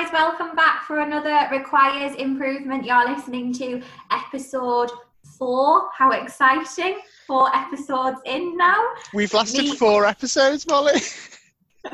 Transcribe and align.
guys, 0.00 0.12
welcome 0.12 0.56
back 0.56 0.84
for 0.84 1.00
another 1.00 1.48
Requires 1.50 2.14
Improvement. 2.16 2.86
You're 2.86 3.06
listening 3.14 3.52
to 3.54 3.82
episode 4.10 4.90
four. 5.38 5.90
How 5.94 6.12
exciting! 6.12 7.00
Four 7.26 7.54
episodes 7.54 8.18
in 8.24 8.56
now. 8.56 8.82
We've 9.12 9.32
lasted 9.34 9.64
me, 9.64 9.76
four 9.76 10.06
episodes, 10.06 10.66
Molly. 10.66 11.00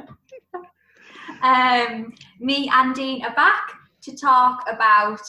um, 1.42 2.14
me 2.38 2.70
and 2.72 2.94
Dean 2.94 3.24
are 3.24 3.34
back 3.34 3.72
to 4.02 4.16
talk 4.16 4.62
about 4.68 5.20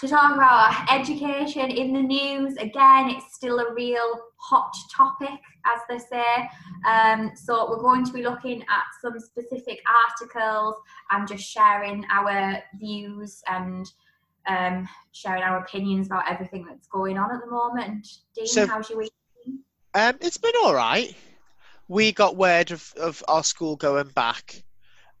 to 0.00 0.08
talk 0.08 0.34
about 0.34 0.74
education 0.90 1.70
in 1.70 1.94
the 1.94 2.02
news. 2.02 2.56
Again, 2.58 3.08
it's 3.08 3.34
still 3.34 3.60
a 3.60 3.72
real 3.72 4.20
hot 4.36 4.74
topic, 4.94 5.40
as 5.66 5.80
they 5.88 5.98
say. 5.98 6.48
Um, 6.88 7.32
so 7.34 7.68
we're 7.68 7.82
going 7.82 8.04
to 8.04 8.12
be 8.12 8.22
looking 8.22 8.62
at 8.62 8.84
some 9.02 9.18
specific 9.18 9.80
articles 10.08 10.76
and 11.10 11.26
just 11.26 11.44
sharing 11.44 12.04
our 12.10 12.62
views 12.78 13.42
and 13.48 13.90
um, 14.46 14.88
sharing 15.12 15.42
our 15.42 15.58
opinions 15.58 16.06
about 16.06 16.30
everything 16.30 16.64
that's 16.68 16.86
going 16.86 17.18
on 17.18 17.34
at 17.34 17.40
the 17.40 17.50
moment. 17.50 18.06
Dean, 18.34 18.46
so, 18.46 18.66
how's 18.66 18.88
your 18.88 18.98
week? 18.98 19.12
Um, 19.94 20.16
it's 20.20 20.38
been 20.38 20.52
all 20.62 20.74
right. 20.74 21.14
We 21.88 22.12
got 22.12 22.36
word 22.36 22.70
of, 22.70 22.92
of 22.96 23.22
our 23.28 23.42
school 23.42 23.76
going 23.76 24.08
back, 24.08 24.62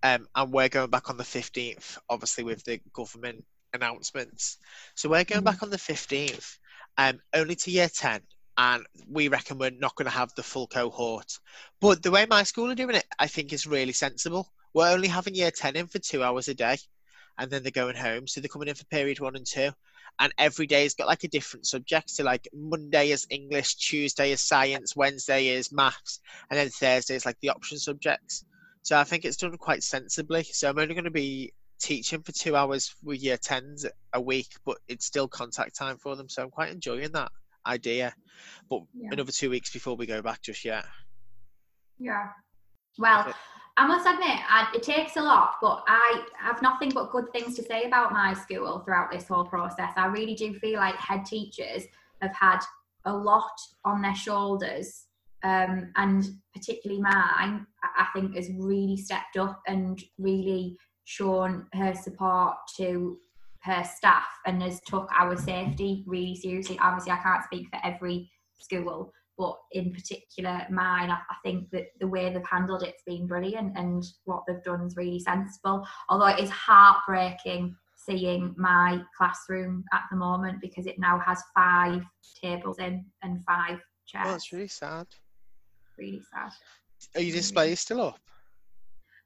um, 0.02 0.26
and 0.34 0.52
we're 0.52 0.68
going 0.68 0.90
back 0.90 1.10
on 1.10 1.16
the 1.16 1.24
15th, 1.24 1.98
obviously, 2.08 2.44
with 2.44 2.64
the 2.64 2.80
government 2.92 3.44
announcements. 3.72 4.58
So 4.94 5.08
we're 5.08 5.24
going 5.24 5.40
mm-hmm. 5.40 5.44
back 5.44 5.62
on 5.62 5.70
the 5.70 5.76
15th, 5.76 6.58
um, 6.98 7.20
only 7.34 7.54
to 7.56 7.70
year 7.70 7.88
10, 7.88 8.20
and 8.58 8.86
we 9.08 9.28
reckon 9.28 9.58
we're 9.58 9.70
not 9.70 9.94
going 9.96 10.06
to 10.06 10.16
have 10.16 10.32
the 10.34 10.42
full 10.42 10.66
cohort. 10.66 11.38
But 11.80 12.02
the 12.02 12.10
way 12.10 12.26
my 12.28 12.42
school 12.42 12.70
are 12.70 12.74
doing 12.74 12.96
it, 12.96 13.04
I 13.18 13.26
think 13.26 13.52
is 13.52 13.66
really 13.66 13.92
sensible. 13.92 14.50
We're 14.72 14.92
only 14.92 15.08
having 15.08 15.34
year 15.34 15.50
10 15.50 15.76
in 15.76 15.86
for 15.86 15.98
two 15.98 16.22
hours 16.22 16.48
a 16.48 16.54
day, 16.54 16.78
and 17.38 17.50
then 17.50 17.62
they're 17.62 17.70
going 17.70 17.96
home. 17.96 18.26
So 18.26 18.40
they're 18.40 18.48
coming 18.48 18.68
in 18.68 18.74
for 18.74 18.84
period 18.86 19.20
one 19.20 19.36
and 19.36 19.46
two. 19.46 19.70
And 20.18 20.32
every 20.38 20.66
day's 20.66 20.94
got 20.94 21.06
like 21.06 21.24
a 21.24 21.28
different 21.28 21.66
subject. 21.66 22.08
So 22.08 22.24
like 22.24 22.48
Monday 22.54 23.10
is 23.10 23.26
English, 23.28 23.74
Tuesday 23.76 24.32
is 24.32 24.40
science, 24.40 24.96
Wednesday 24.96 25.48
is 25.48 25.72
maths, 25.72 26.20
and 26.50 26.58
then 26.58 26.70
Thursday 26.70 27.16
is 27.16 27.26
like 27.26 27.38
the 27.40 27.50
option 27.50 27.78
subjects. 27.78 28.44
So 28.82 28.98
I 28.98 29.04
think 29.04 29.26
it's 29.26 29.36
done 29.36 29.56
quite 29.58 29.82
sensibly. 29.82 30.44
So 30.44 30.70
I'm 30.70 30.78
only 30.78 30.94
going 30.94 31.04
to 31.04 31.10
be 31.10 31.52
teaching 31.78 32.22
for 32.22 32.32
two 32.32 32.56
hours 32.56 32.94
with 33.04 33.22
year 33.22 33.36
10s 33.36 33.84
a 34.14 34.20
week, 34.20 34.48
but 34.64 34.78
it's 34.88 35.04
still 35.04 35.28
contact 35.28 35.76
time 35.76 35.98
for 35.98 36.16
them. 36.16 36.30
So 36.30 36.42
I'm 36.42 36.50
quite 36.50 36.70
enjoying 36.70 37.12
that 37.12 37.30
idea. 37.66 38.14
But 38.70 38.82
yeah. 38.94 39.10
another 39.12 39.32
two 39.32 39.50
weeks 39.50 39.70
before 39.72 39.96
we 39.96 40.06
go 40.06 40.22
back 40.22 40.42
just 40.42 40.64
yet. 40.64 40.84
Yeah. 41.98 42.28
Well, 42.98 43.34
I 43.76 43.86
must 43.86 44.06
admit, 44.06 44.38
I, 44.48 44.68
it 44.74 44.82
takes 44.82 45.16
a 45.16 45.22
lot, 45.22 45.56
but 45.60 45.84
I 45.86 46.24
have 46.38 46.62
nothing 46.62 46.90
but 46.90 47.12
good 47.12 47.30
things 47.32 47.54
to 47.56 47.62
say 47.62 47.84
about 47.84 48.12
my 48.12 48.32
school 48.32 48.80
throughout 48.80 49.10
this 49.10 49.28
whole 49.28 49.44
process. 49.44 49.90
I 49.96 50.06
really 50.06 50.34
do 50.34 50.54
feel 50.54 50.78
like 50.78 50.94
head 50.96 51.26
teachers 51.26 51.84
have 52.22 52.34
had 52.34 52.60
a 53.04 53.14
lot 53.14 53.52
on 53.84 54.00
their 54.00 54.14
shoulders. 54.14 55.04
Um, 55.44 55.92
and 55.96 56.26
particularly 56.54 57.02
mine, 57.02 57.66
I 57.82 58.06
think 58.14 58.34
has 58.34 58.50
really 58.58 58.96
stepped 58.96 59.36
up 59.36 59.60
and 59.66 60.02
really 60.18 60.76
shown 61.04 61.66
her 61.74 61.94
support 61.94 62.56
to 62.78 63.18
her 63.66 63.84
staff 63.84 64.26
and 64.46 64.62
has 64.62 64.80
took 64.86 65.08
our 65.18 65.36
safety 65.36 66.04
really 66.06 66.36
seriously. 66.36 66.78
Obviously, 66.80 67.12
I 67.12 67.16
can't 67.16 67.44
speak 67.44 67.66
for 67.68 67.80
every 67.84 68.30
school, 68.58 69.12
but 69.36 69.56
in 69.72 69.92
particular 69.92 70.66
mine, 70.70 71.10
I, 71.10 71.18
think 71.44 71.70
that 71.72 71.86
the 72.00 72.06
way 72.06 72.32
they've 72.32 72.42
handled 72.48 72.82
it's 72.82 73.02
been 73.06 73.26
brilliant 73.26 73.76
and 73.76 74.04
what 74.24 74.44
they've 74.46 74.62
done 74.62 74.86
is 74.86 74.96
really 74.96 75.18
sensible. 75.18 75.86
Although 76.08 76.28
it 76.28 76.40
is 76.40 76.50
heartbreaking 76.50 77.76
seeing 77.96 78.54
my 78.56 79.00
classroom 79.16 79.84
at 79.92 80.02
the 80.10 80.16
moment 80.16 80.60
because 80.60 80.86
it 80.86 80.98
now 80.98 81.18
has 81.18 81.42
five 81.54 82.02
tables 82.40 82.78
in 82.78 83.04
and 83.22 83.44
five 83.44 83.80
chairs. 84.06 84.26
That's 84.28 84.52
really 84.52 84.68
sad. 84.68 85.06
Really 85.98 86.22
sad. 86.32 86.52
Are 87.16 87.20
your 87.20 87.34
displays 87.34 87.80
still 87.80 88.00
up? 88.00 88.20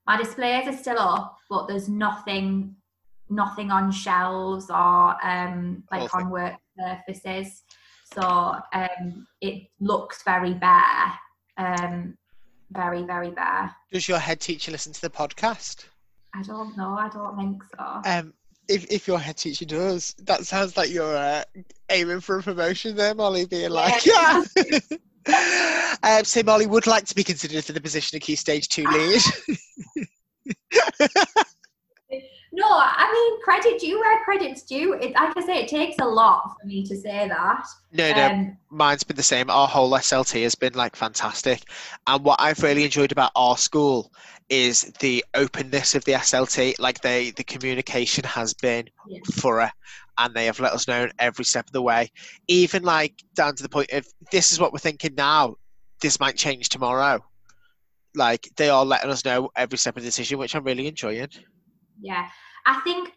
my 0.07 0.17
displays 0.17 0.67
are 0.67 0.77
still 0.77 0.99
up, 0.99 1.37
but 1.49 1.69
there's 1.69 1.89
nothing 1.89 2.75
nothing 3.31 3.71
on 3.71 3.91
shelves 3.91 4.71
or 4.71 5.27
um, 5.27 5.85
like 5.91 6.13
on 6.15 6.31
work 6.31 6.55
surfaces. 6.79 7.63
So 8.13 8.23
um, 8.23 9.27
it 9.41 9.69
looks 9.79 10.23
very 10.25 10.55
bare, 10.55 11.13
um, 11.57 12.19
very 12.71 13.05
very 13.05 13.31
bare. 13.31 13.75
Does 13.93 14.09
your 14.09 14.19
head 14.19 14.41
teacher 14.41 14.73
listen 14.73 14.93
to 14.93 15.01
the 15.01 15.11
podcast? 15.11 15.87
I 16.35 16.43
don't 16.43 16.77
know. 16.77 16.97
I 16.99 17.09
don't 17.09 17.37
think 17.37 17.63
so. 17.77 18.03
Um, 18.05 18.35
if 18.69 18.91
if 18.91 19.07
your 19.07 19.19
head 19.19 19.37
teacher 19.37 19.65
does, 19.65 20.15
that 20.25 20.47
sounds 20.47 20.77
like 20.77 20.91
you're 20.91 21.17
uh, 21.17 21.45
aiming 21.91 22.21
for 22.21 22.39
a 22.39 22.43
promotion 22.43 22.97
there, 22.97 23.15
Molly. 23.15 23.47
Being 23.47 23.71
like, 23.71 24.05
yeah. 24.07 24.43
um, 26.03 26.25
so 26.25 26.43
Molly 26.43 26.67
would 26.67 26.87
like 26.87 27.05
to 27.07 27.15
be 27.15 27.25
considered 27.25 27.65
for 27.65 27.73
the 27.73 27.81
position 27.81 28.17
of 28.17 28.23
key 28.23 28.37
stage 28.37 28.69
two 28.69 28.85
lead. 28.85 29.23
no, 32.53 32.67
I 32.69 33.11
mean 33.13 33.43
credit 33.43 33.81
due 33.81 33.99
where 34.01 34.23
credit's 34.25 34.63
due. 34.63 34.95
It, 34.95 35.15
like 35.15 35.37
I 35.37 35.41
say, 35.45 35.63
it 35.63 35.69
takes 35.69 35.97
a 36.01 36.05
lot 36.05 36.57
for 36.61 36.67
me 36.67 36.85
to 36.85 36.97
say 36.97 37.29
that. 37.29 37.67
No, 37.93 38.13
no, 38.13 38.27
um, 38.27 38.57
mine's 38.71 39.05
been 39.05 39.17
the 39.17 39.23
same. 39.23 39.51
Our 39.51 39.69
whole 39.69 39.91
SLT 39.91 40.43
has 40.43 40.55
been 40.55 40.75
like 40.75 40.97
fantastic, 40.97 41.63
and 42.07 42.25
what 42.25 42.41
I've 42.41 42.63
really 42.63 42.85
enjoyed 42.85 43.13
about 43.13 43.31
our 43.37 43.57
school 43.57 44.13
is 44.49 44.83
the 44.99 45.25
openness 45.35 45.95
of 45.95 46.05
the 46.05 46.13
SLT. 46.13 46.81
Like 46.81 47.01
they, 47.03 47.31
the 47.31 47.45
communication 47.45 48.25
has 48.25 48.53
been 48.53 48.89
yeah. 49.07 49.21
thorough, 49.33 49.71
and 50.19 50.35
they 50.35 50.47
have 50.47 50.59
let 50.59 50.73
us 50.73 50.89
know 50.89 51.09
every 51.21 51.45
step 51.45 51.69
of 51.69 51.73
the 51.73 51.83
way. 51.83 52.11
Even 52.49 52.83
like 52.83 53.23
down 53.35 53.55
to 53.55 53.63
the 53.63 53.69
point 53.69 53.93
of 53.93 54.07
this 54.33 54.53
is 54.53 54.59
what 54.59 54.73
we're 54.73 54.81
thinking 54.81 55.15
now. 55.15 55.55
This 56.01 56.19
might 56.19 56.37
change 56.37 56.69
tomorrow 56.69 57.23
like 58.17 58.49
they 58.57 58.69
are 58.69 58.85
letting 58.85 59.11
us 59.11 59.25
know 59.25 59.51
every 59.55 59.79
step 59.79 59.97
of 59.97 60.03
the 60.03 60.09
decision, 60.09 60.39
which 60.39 60.57
I'm 60.57 60.65
really 60.65 60.89
enjoying. 60.89 61.29
Yeah, 62.01 62.29
I 62.67 62.81
think 62.81 63.13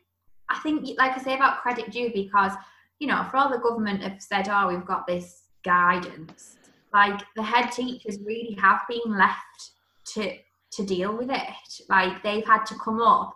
I 0.50 0.60
think 0.60 0.98
like 0.98 1.18
I 1.18 1.22
say 1.22 1.36
about 1.36 1.62
credit 1.62 1.92
due 1.92 2.12
because 2.14 2.54
you 3.00 3.08
know 3.08 3.26
for 3.30 3.38
all 3.38 3.50
the 3.50 3.58
government 3.58 4.04
have 4.04 4.22
said, 4.22 4.48
oh, 4.50 4.68
we've 4.68 4.86
got 4.86 5.08
this 5.08 5.44
guidance. 5.64 6.58
Like 6.94 7.22
the 7.36 7.44
head 7.44 7.72
teachers 7.72 8.20
really 8.26 8.56
have 8.62 8.82
been 8.88 9.18
left 9.18 9.72
to 10.14 10.38
to 10.74 10.86
deal 10.86 11.16
with 11.16 11.30
it. 11.30 11.82
Like 11.90 12.22
they've 12.24 12.46
had 12.46 12.66
to 12.66 12.76
come 12.76 13.02
up 13.02 13.36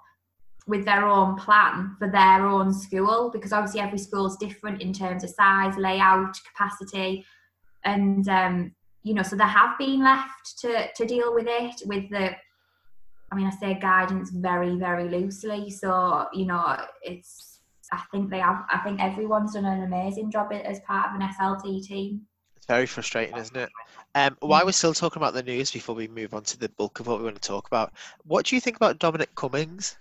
with 0.68 0.84
their 0.86 1.08
own 1.08 1.36
plan 1.38 1.96
for 1.98 2.10
their 2.10 2.46
own 2.46 2.74
school 2.74 3.30
because 3.32 3.54
obviously 3.54 3.80
every 3.80 3.98
school 3.98 4.26
is 4.26 4.36
different 4.36 4.82
in 4.82 4.92
terms 4.92 5.24
of 5.24 5.30
size, 5.30 5.78
layout, 5.78 6.36
capacity, 6.52 7.26
and 7.86 8.28
um, 8.28 8.76
you 9.04 9.14
know, 9.14 9.24
so 9.24 9.36
they 9.36 9.46
have 9.46 9.78
been 9.78 10.04
left 10.04 10.60
to 10.60 10.88
to 10.94 11.06
deal 11.06 11.34
with 11.34 11.48
it 11.48 11.82
with 11.86 12.10
the. 12.10 12.32
I 13.32 13.36
mean, 13.36 13.48
I 13.48 13.52
say 13.52 13.78
guidance 13.80 14.30
very, 14.32 14.76
very 14.76 15.10
loosely. 15.10 15.70
So 15.70 16.28
you 16.34 16.46
know, 16.46 16.78
it's. 17.02 17.60
I 17.92 18.02
think 18.12 18.30
they 18.30 18.40
have. 18.40 18.66
I 18.72 18.80
think 18.80 19.02
everyone's 19.02 19.54
done 19.54 19.66
an 19.66 19.84
amazing 19.84 20.32
job 20.32 20.52
as 20.52 20.80
part 20.82 21.10
of 21.10 21.22
an 21.22 21.28
SLT 21.40 21.86
team. 21.86 22.22
It's 22.58 22.66
very 22.66 22.86
frustrating, 22.86 23.38
isn't 23.38 23.56
it? 23.56 23.70
Um, 24.16 24.36
while 24.42 24.66
we're 24.66 24.72
still 24.72 24.94
talking 24.94 25.22
about 25.22 25.34
the 25.34 25.44
news, 25.44 25.72
before 25.72 25.96
we 25.96 26.08
move 26.08 26.34
on 26.34 26.44
to 26.44 26.60
the 26.60 26.70
bulk 26.70 27.00
of 27.00 27.08
what 27.08 27.20
we 27.20 27.26
want 27.26 27.42
to 27.42 27.48
talk 27.48 27.68
about, 27.68 27.94
what 28.26 28.46
do 28.46 28.56
you 28.56 28.62
think 28.62 28.76
about 28.76 29.00
Dominic 29.00 29.34
Cummings? 29.36 29.96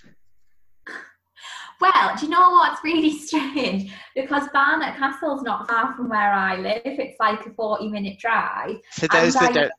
Well, 1.80 2.16
do 2.18 2.26
you 2.26 2.32
know 2.32 2.50
what's 2.50 2.82
really 2.82 3.18
strange? 3.18 3.92
Because 4.14 4.48
Barnard 4.52 4.96
Castle's 4.96 5.42
not 5.42 5.68
far 5.68 5.94
from 5.94 6.08
where 6.08 6.32
I 6.32 6.56
live. 6.56 6.82
It's 6.84 7.18
like 7.20 7.44
a 7.46 7.50
40 7.50 7.88
minute 7.88 8.18
drive. 8.18 8.76
For 8.92 9.08
those 9.08 9.34
that 9.34 9.50
I... 9.50 9.52
don't, 9.52 9.72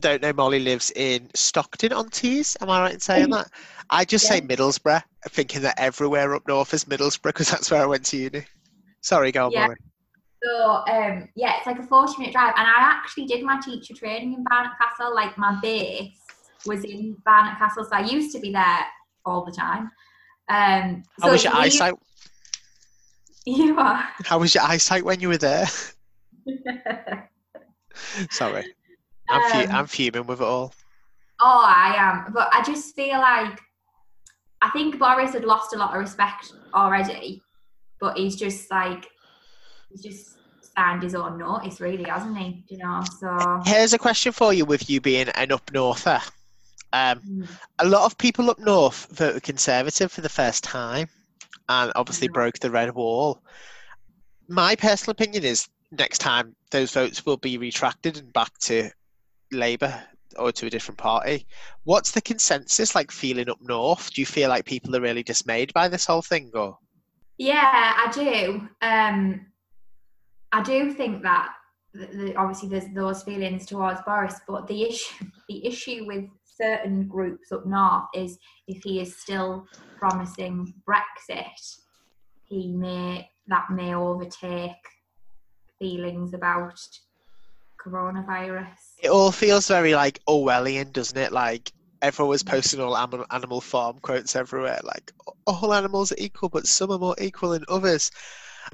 don't 0.00 0.22
know, 0.22 0.32
Molly 0.32 0.60
lives 0.60 0.92
in 0.94 1.28
Stockton 1.34 1.92
on 1.92 2.08
Tees. 2.08 2.56
Am 2.60 2.70
I 2.70 2.80
right 2.80 2.94
in 2.94 3.00
saying 3.00 3.30
that? 3.30 3.50
I 3.90 4.04
just 4.04 4.24
yeah. 4.24 4.36
say 4.36 4.40
Middlesbrough, 4.42 5.02
thinking 5.28 5.62
that 5.62 5.78
everywhere 5.78 6.34
up 6.34 6.46
north 6.46 6.74
is 6.74 6.84
Middlesbrough 6.84 7.22
because 7.22 7.50
that's 7.50 7.70
where 7.70 7.82
I 7.82 7.86
went 7.86 8.04
to 8.06 8.16
uni. 8.16 8.44
Sorry, 9.00 9.32
go 9.32 9.46
on, 9.46 9.52
yeah. 9.52 9.62
Molly. 9.62 9.76
So 10.42 10.66
um, 10.88 11.28
yeah, 11.34 11.56
it's 11.58 11.66
like 11.66 11.78
a 11.78 11.82
40 11.82 12.18
minute 12.18 12.32
drive, 12.32 12.54
and 12.56 12.66
I 12.66 12.76
actually 12.78 13.26
did 13.26 13.42
my 13.42 13.60
teacher 13.60 13.94
training 13.94 14.34
in 14.34 14.44
Barnard 14.44 14.72
Castle. 14.80 15.14
Like 15.14 15.36
my 15.36 15.58
base 15.60 16.16
was 16.66 16.84
in 16.84 17.16
Barnard 17.24 17.58
Castle, 17.58 17.84
so 17.84 17.90
I 17.92 18.00
used 18.00 18.32
to 18.34 18.40
be 18.40 18.52
there 18.52 18.84
all 19.24 19.44
the 19.44 19.52
time. 19.52 19.90
Um, 20.48 21.02
so 21.18 21.26
How 21.26 21.32
was 21.32 21.44
your 21.44 21.54
eyesight? 21.54 21.94
You 23.46 23.78
are. 23.78 24.06
How 24.26 24.38
was 24.38 24.54
your 24.54 24.64
eyesight 24.64 25.06
when 25.06 25.20
you 25.20 25.28
were 25.28 25.38
there? 25.38 25.66
Sorry, 28.30 28.74
I'm, 29.28 29.42
um, 29.42 29.66
I'm 29.70 29.86
fuming 29.86 30.26
with 30.26 30.40
it 30.40 30.44
all. 30.44 30.72
Oh, 31.40 31.64
I 31.64 31.94
am, 31.96 32.32
but 32.32 32.48
I 32.52 32.62
just 32.62 32.94
feel 32.96 33.18
like 33.18 33.60
I 34.60 34.70
think 34.70 34.98
Boris 34.98 35.32
had 35.32 35.44
lost 35.44 35.72
a 35.74 35.78
lot 35.78 35.94
of 35.94 36.00
respect 36.00 36.52
already, 36.74 37.40
but 38.00 38.16
he's 38.16 38.36
just 38.36 38.70
like 38.70 39.06
he's 39.90 40.02
just 40.02 40.36
signed 40.76 41.02
his 41.02 41.14
own 41.14 41.38
notice, 41.38 41.80
really, 41.80 42.04
hasn't 42.04 42.36
he? 42.36 42.64
You 42.68 42.78
know. 42.78 43.02
So 43.20 43.62
here's 43.64 43.92
a 43.92 43.98
question 43.98 44.32
for 44.32 44.52
you: 44.52 44.64
with 44.64 44.90
you 44.90 45.00
being 45.00 45.28
an 45.28 45.52
up 45.52 45.70
norther, 45.72 46.20
Um, 46.92 47.20
Mm. 47.20 47.46
a 47.80 47.84
lot 47.86 48.04
of 48.06 48.16
people 48.18 48.50
up 48.50 48.58
north 48.58 49.06
voted 49.10 49.42
Conservative 49.42 50.10
for 50.10 50.22
the 50.22 50.28
first 50.28 50.64
time 50.64 51.08
and 51.68 51.92
obviously 51.94 52.28
broke 52.28 52.58
the 52.58 52.70
red 52.70 52.94
wall. 52.94 53.42
My 54.48 54.74
personal 54.74 55.12
opinion 55.12 55.44
is 55.44 55.68
next 55.90 56.18
time 56.18 56.56
those 56.70 56.92
votes 56.92 57.24
will 57.26 57.36
be 57.36 57.58
retracted 57.58 58.16
and 58.16 58.32
back 58.32 58.56
to 58.60 58.90
Labour 59.52 60.02
or 60.36 60.52
to 60.52 60.66
a 60.66 60.70
different 60.70 60.98
party. 60.98 61.46
What's 61.84 62.10
the 62.10 62.20
consensus 62.20 62.94
like 62.94 63.10
feeling 63.10 63.48
up 63.48 63.58
north? 63.60 64.12
Do 64.12 64.20
you 64.20 64.26
feel 64.26 64.48
like 64.48 64.64
people 64.64 64.94
are 64.96 65.00
really 65.00 65.22
dismayed 65.22 65.72
by 65.74 65.88
this 65.88 66.06
whole 66.06 66.22
thing 66.22 66.50
or 66.54 66.78
Yeah, 67.38 67.94
I 67.96 68.10
do. 68.12 68.68
Um, 68.82 69.46
I 70.52 70.62
do 70.62 70.92
think 70.92 71.22
that 71.22 71.50
th- 71.96 72.10
th- 72.10 72.36
obviously 72.36 72.68
there's 72.68 72.92
those 72.94 73.22
feelings 73.22 73.66
towards 73.66 74.00
Boris, 74.02 74.40
but 74.46 74.66
the 74.66 74.82
issue 74.82 75.26
the 75.48 75.66
issue 75.66 76.04
with 76.06 76.24
certain 76.44 77.06
groups 77.06 77.52
up 77.52 77.66
north 77.66 78.04
is 78.14 78.38
if 78.66 78.82
he 78.82 79.00
is 79.00 79.16
still 79.16 79.66
promising 79.96 80.74
Brexit, 80.88 81.78
he 82.44 82.72
may 82.72 83.28
that 83.46 83.70
may 83.70 83.94
overtake 83.94 84.72
feelings 85.78 86.34
about 86.34 86.78
coronavirus. 87.88 88.68
it 89.02 89.08
all 89.10 89.32
feels 89.32 89.68
very 89.68 89.94
like 89.94 90.18
Orwellian, 90.28 90.92
doesn't 90.92 91.16
it? 91.18 91.32
Like 91.32 91.72
everyone 92.02 92.30
was 92.30 92.42
posting 92.42 92.80
all 92.80 92.96
animal, 92.96 93.26
animal 93.30 93.60
farm 93.60 93.98
quotes 94.00 94.36
everywhere, 94.36 94.80
like 94.84 95.12
all 95.46 95.74
animals 95.74 96.12
are 96.12 96.16
equal, 96.18 96.48
but 96.48 96.66
some 96.66 96.90
are 96.90 96.98
more 96.98 97.16
equal 97.20 97.50
than 97.50 97.64
others. 97.68 98.10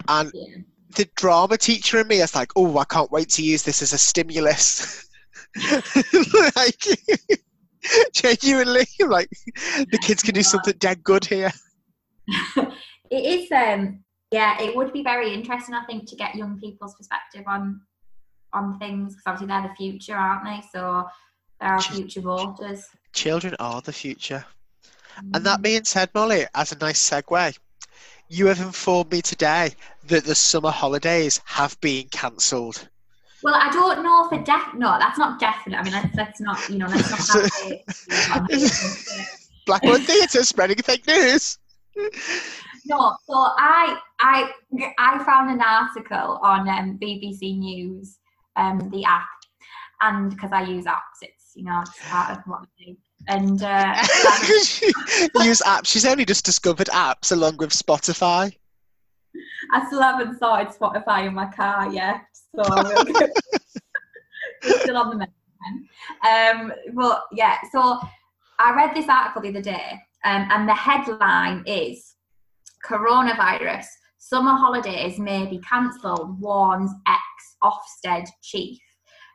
And 0.09 0.31
Yeah. 0.35 0.57
the 0.97 1.09
drama 1.17 1.57
teacher 1.57 2.01
in 2.01 2.09
me 2.09 2.21
is 2.21 2.35
like, 2.35 2.53
oh, 2.57 2.77
I 2.79 2.85
can't 2.85 3.11
wait 3.11 3.31
to 3.31 3.43
use 3.43 3.63
this 3.63 3.83
as 3.83 3.93
a 3.93 3.99
stimulus. 3.99 5.09
like, 6.57 6.85
genuinely, 8.13 8.87
like 9.07 9.31
the 9.91 9.99
kids 10.01 10.23
can 10.23 10.35
do 10.35 10.43
something 10.43 10.75
dead 10.79 11.03
good 11.05 11.25
here. 11.25 11.53
it 13.11 13.25
is 13.25 13.53
um 13.53 14.03
yeah 14.31 14.61
it 14.61 14.75
would 14.75 14.93
be 14.95 15.03
very 15.03 15.35
interesting 15.35 15.75
i 15.75 15.85
think 15.85 16.09
to 16.09 16.17
get 16.17 16.35
young 16.35 16.59
people's 16.59 16.95
perspective 16.95 17.45
on 17.47 17.79
on 18.55 18.79
things 18.79 19.15
because 19.15 19.23
obviously 19.27 19.47
they're 19.49 19.69
the 19.69 19.75
future 19.75 20.15
aren't 20.15 20.45
they 20.45 20.61
so 20.73 21.07
they're 21.61 21.71
our 21.71 21.81
future 21.83 22.21
voters 22.21 22.87
Children 23.13 23.55
are 23.61 23.81
the 23.81 23.93
future. 23.93 24.45
And 25.33 25.47
that 25.47 25.63
being 25.63 25.85
said, 25.85 26.11
Molly, 26.17 26.47
as 26.53 26.73
a 26.73 26.79
nice 26.79 27.09
segue, 27.09 27.57
you 28.29 28.47
have 28.47 28.59
informed 28.61 29.13
me 29.13 29.23
today 29.23 29.71
that 30.09 30.25
the 30.25 30.35
summer 30.35 30.71
holidays 30.73 31.41
have 31.45 31.81
been 31.81 32.09
cancelled. 32.09 32.89
well 33.45 33.55
i 33.55 33.71
don't 33.71 34.03
know 34.03 34.27
for 34.29 34.39
def 34.43 34.75
no 34.75 34.97
that's 34.99 35.19
not 35.19 35.39
definite 35.39 35.77
i 35.79 35.83
mean 35.85 35.93
let's, 35.93 36.15
let's 36.17 36.41
not 36.41 36.59
you 36.69 36.79
know 36.79 36.87
let's 36.87 37.11
not 37.11 37.51
have 37.53 38.47
it 38.51 38.73
Blackboard 39.67 40.01
Theatre 40.09 40.43
spreading 40.43 40.79
fake 40.79 41.07
news. 41.07 41.59
no 42.87 43.15
so 43.27 43.35
i 43.37 43.97
i 44.21 44.51
i 44.99 45.23
found 45.25 45.51
an 45.51 45.61
article 45.61 46.41
on 46.43 46.69
um, 46.69 46.99
bbc 47.01 47.57
news 47.59 48.19
um 48.57 48.91
the 48.91 49.05
app 49.05 49.27
and 50.03 50.31
because 50.31 50.53
i 50.53 50.63
use 50.63 50.85
apps 50.85 51.19
it's 51.23 51.53
you 51.55 51.65
know 51.65 51.81
it's 51.81 52.09
part 52.09 52.37
of 52.37 52.39
what 52.47 52.61
i 52.61 52.85
do 52.85 52.97
and 53.29 53.63
uh 53.63 53.95
Use 55.45 55.61
apps. 55.63 55.87
She's 55.87 56.07
only 56.07 56.25
just 56.25 56.45
discovered 56.45 56.89
apps 56.89 57.33
along 57.33 57.59
with 57.59 57.71
Spotify. 57.71 58.55
I 59.73 59.87
still 59.87 60.01
haven't 60.01 60.37
started 60.37 60.73
Spotify 60.73 61.27
in 61.27 61.35
my 61.35 61.47
car 61.47 61.93
yet, 61.93 62.23
so 62.55 62.63
we're 64.65 64.81
still 64.81 64.97
on 64.97 65.11
the 65.11 65.17
menu. 65.17 65.33
Um, 66.27 66.73
but 66.95 67.25
yeah, 67.33 67.59
so 67.73 67.99
I 68.59 68.75
read 68.75 68.95
this 68.95 69.09
article 69.09 69.43
the 69.43 69.49
other 69.49 69.63
day, 69.63 70.01
um, 70.25 70.49
and 70.51 70.69
the 70.69 70.75
headline 70.75 71.65
is 71.67 72.15
"Coronavirus: 72.87 73.87
Summer 74.27 74.55
holidays 74.55 75.19
may 75.19 75.45
be 75.45 75.59
cancelled, 75.59 76.41
warns 76.41 76.91
ex 77.07 77.21
Ofsted 77.63 78.27
chief. 78.43 78.79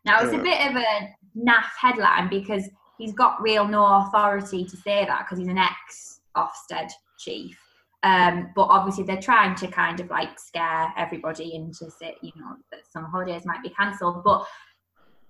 Now 0.03 0.19
it's 0.19 0.33
a 0.33 0.39
bit 0.39 0.67
of 0.67 0.75
a 0.75 1.09
naff 1.37 1.69
headline 1.79 2.27
because 2.27 2.67
he's 2.97 3.13
got 3.13 3.39
real 3.39 3.67
no 3.67 3.85
authority 3.85 4.65
to 4.65 4.77
say 4.77 5.05
that 5.05 5.25
because 5.25 5.37
he's 5.37 5.47
an 5.47 5.59
ex 5.59 6.21
Ofsted 6.35 6.89
chief. 7.19 7.55
Um, 8.01 8.49
but 8.55 8.63
obviously 8.63 9.03
they're 9.03 9.21
trying 9.21 9.53
to 9.57 9.67
kind 9.67 9.99
of 9.99 10.09
like 10.09 10.39
scare 10.39 10.91
everybody 10.97 11.53
into 11.53 11.91
say, 11.91 12.15
you 12.23 12.31
know, 12.37 12.55
that 12.71 12.79
some 12.91 13.05
holidays 13.05 13.45
might 13.45 13.61
be 13.61 13.69
cancelled. 13.69 14.23
But 14.23 14.43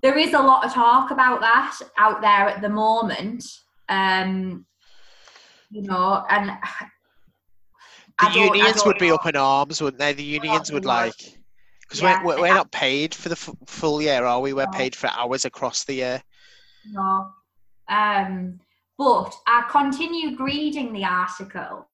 there 0.02 0.18
is 0.18 0.34
a 0.34 0.40
lot 0.40 0.66
of 0.66 0.74
talk 0.74 1.12
about 1.12 1.42
that 1.42 1.78
out 1.98 2.22
there 2.22 2.48
at 2.48 2.62
the 2.62 2.70
moment. 2.70 3.44
Um, 3.90 4.66
you 5.70 5.82
know, 5.82 6.24
and 6.30 6.52
The 8.22 8.40
unions 8.40 8.84
would 8.86 8.98
be 8.98 9.10
know. 9.10 9.16
up 9.16 9.26
in 9.26 9.36
arms, 9.36 9.82
wouldn't 9.82 10.00
they? 10.00 10.14
The 10.14 10.24
unions 10.24 10.72
would 10.72 10.86
like. 10.86 11.14
Because 11.82 12.02
Yeah, 12.02 12.20
we're, 12.22 12.26
we're, 12.28 12.36
they 12.36 12.42
we're 12.42 12.48
have- 12.48 12.56
not 12.58 12.72
paid 12.72 13.16
for 13.16 13.30
the 13.30 13.34
f- 13.36 13.50
full 13.66 14.02
year, 14.02 14.26
are 14.26 14.40
we? 14.42 14.54
We're 14.54 14.66
No. 14.66 14.72
paid 14.72 14.96
for 14.96 15.08
hours 15.08 15.46
across 15.46 15.86
the 15.86 15.94
year. 15.94 16.22
No. 16.92 17.32
Um, 17.90 18.60
but 18.98 19.34
I 19.48 19.66
continued 19.70 20.40
reading 20.40 20.94
the 20.94 21.06
article, 21.06 21.88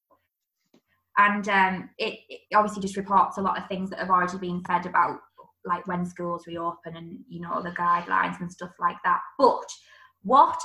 and 1.18 1.48
um, 1.48 1.90
it, 1.98 2.20
it 2.28 2.42
obviously 2.56 2.82
just 2.82 2.98
reports 2.98 3.38
a 3.38 3.42
lot 3.42 3.58
of 3.58 3.68
things 3.68 3.90
that 3.92 4.00
have 4.00 4.10
already 4.10 4.38
been 4.38 4.62
said 4.68 4.86
about 4.86 5.20
like 5.66 5.88
when 5.88 6.06
schools 6.06 6.46
reopen 6.46 6.96
and 6.96 7.20
you 7.30 7.42
know 7.42 7.62
the 7.64 7.72
guidelines 7.72 8.40
and 8.42 8.52
stuff 8.52 8.72
like 8.80 8.98
that. 9.04 9.20
But 9.38 9.66
what 10.24 10.60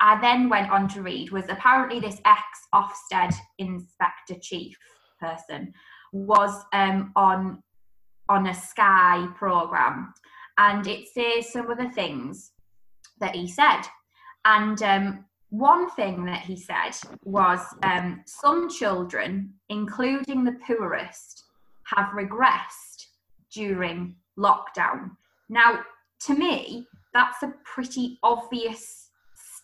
I 0.00 0.20
then 0.20 0.48
went 0.48 0.70
on 0.70 0.88
to 0.88 1.02
read 1.02 1.30
was 1.30 1.44
apparently 1.48 2.00
this 2.00 2.20
ex 2.26 2.42
Ofsted 2.74 3.34
inspector 3.58 4.34
chief 4.42 4.76
person 5.24 5.72
was 6.12 6.64
um, 6.72 7.12
on 7.16 7.62
on 8.28 8.46
a 8.46 8.54
Sky 8.54 9.26
program, 9.36 10.14
and 10.56 10.86
it 10.86 11.08
says 11.08 11.52
some 11.52 11.70
of 11.70 11.78
the 11.78 11.90
things 11.90 12.52
that 13.20 13.34
he 13.34 13.46
said. 13.46 13.82
And 14.46 14.82
um, 14.82 15.24
one 15.50 15.90
thing 15.90 16.24
that 16.24 16.40
he 16.40 16.56
said 16.56 16.96
was 17.24 17.60
um, 17.82 18.22
some 18.26 18.70
children, 18.70 19.52
including 19.68 20.44
the 20.44 20.58
poorest, 20.66 21.44
have 21.94 22.10
regressed 22.10 23.06
during 23.52 24.16
lockdown. 24.38 25.10
Now, 25.48 25.80
to 26.26 26.34
me, 26.34 26.86
that's 27.12 27.42
a 27.42 27.54
pretty 27.64 28.18
obvious 28.22 29.03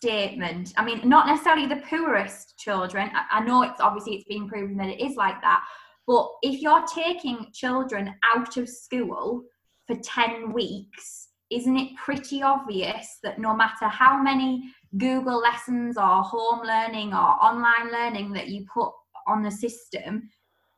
statement. 0.01 0.73
I 0.77 0.85
mean, 0.85 1.07
not 1.07 1.27
necessarily 1.27 1.67
the 1.67 1.83
poorest 1.89 2.59
children. 2.59 3.11
I, 3.15 3.39
I 3.39 3.45
know 3.45 3.63
it's 3.63 3.81
obviously 3.81 4.15
it's 4.15 4.25
been 4.25 4.49
proven 4.49 4.77
that 4.79 4.89
it 4.89 5.01
is 5.01 5.17
like 5.17 5.41
that. 5.43 5.65
But 6.07 6.29
if 6.43 6.61
you're 6.61 6.85
taking 6.87 7.47
children 7.53 8.15
out 8.35 8.57
of 8.57 8.69
school 8.69 9.43
for 9.87 9.97
10 9.97 10.53
weeks, 10.53 11.29
isn't 11.51 11.77
it 11.77 11.97
pretty 11.97 12.43
obvious 12.43 13.19
that 13.23 13.39
no 13.39 13.55
matter 13.55 13.89
how 13.89 14.23
many 14.23 14.73
Google 14.97 15.39
lessons 15.39 15.99
or 15.99 16.23
home 16.23 16.63
learning 16.65 17.13
or 17.13 17.45
online 17.45 17.93
learning 17.93 18.33
that 18.33 18.49
you 18.49 18.65
put 18.73 18.91
on 19.27 19.43
the 19.43 19.51
system, 19.51 20.29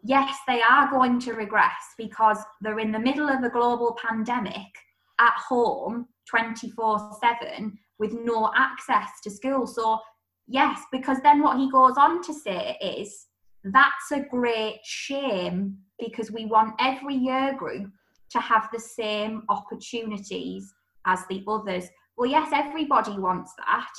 yes, 0.02 0.36
they 0.48 0.60
are 0.62 0.90
going 0.90 1.20
to 1.20 1.34
regress 1.34 1.94
because 1.96 2.38
they're 2.60 2.80
in 2.80 2.92
the 2.92 2.98
middle 2.98 3.28
of 3.28 3.42
a 3.44 3.50
global 3.50 3.96
pandemic 4.04 4.66
at 5.20 5.34
home 5.48 6.06
24 6.28 7.16
7 7.20 7.78
with 7.98 8.12
no 8.12 8.50
access 8.56 9.08
to 9.22 9.30
school. 9.30 9.66
So, 9.66 10.00
yes, 10.46 10.80
because 10.90 11.18
then 11.22 11.42
what 11.42 11.58
he 11.58 11.70
goes 11.70 11.96
on 11.96 12.22
to 12.22 12.34
say 12.34 12.76
is 12.80 13.26
that's 13.64 14.10
a 14.12 14.26
great 14.28 14.80
shame 14.82 15.78
because 15.98 16.32
we 16.32 16.46
want 16.46 16.74
every 16.80 17.14
year 17.14 17.54
group 17.56 17.90
to 18.30 18.40
have 18.40 18.68
the 18.72 18.80
same 18.80 19.42
opportunities 19.48 20.72
as 21.06 21.20
the 21.28 21.44
others. 21.46 21.84
Well, 22.16 22.30
yes, 22.30 22.50
everybody 22.52 23.18
wants 23.18 23.52
that, 23.58 23.90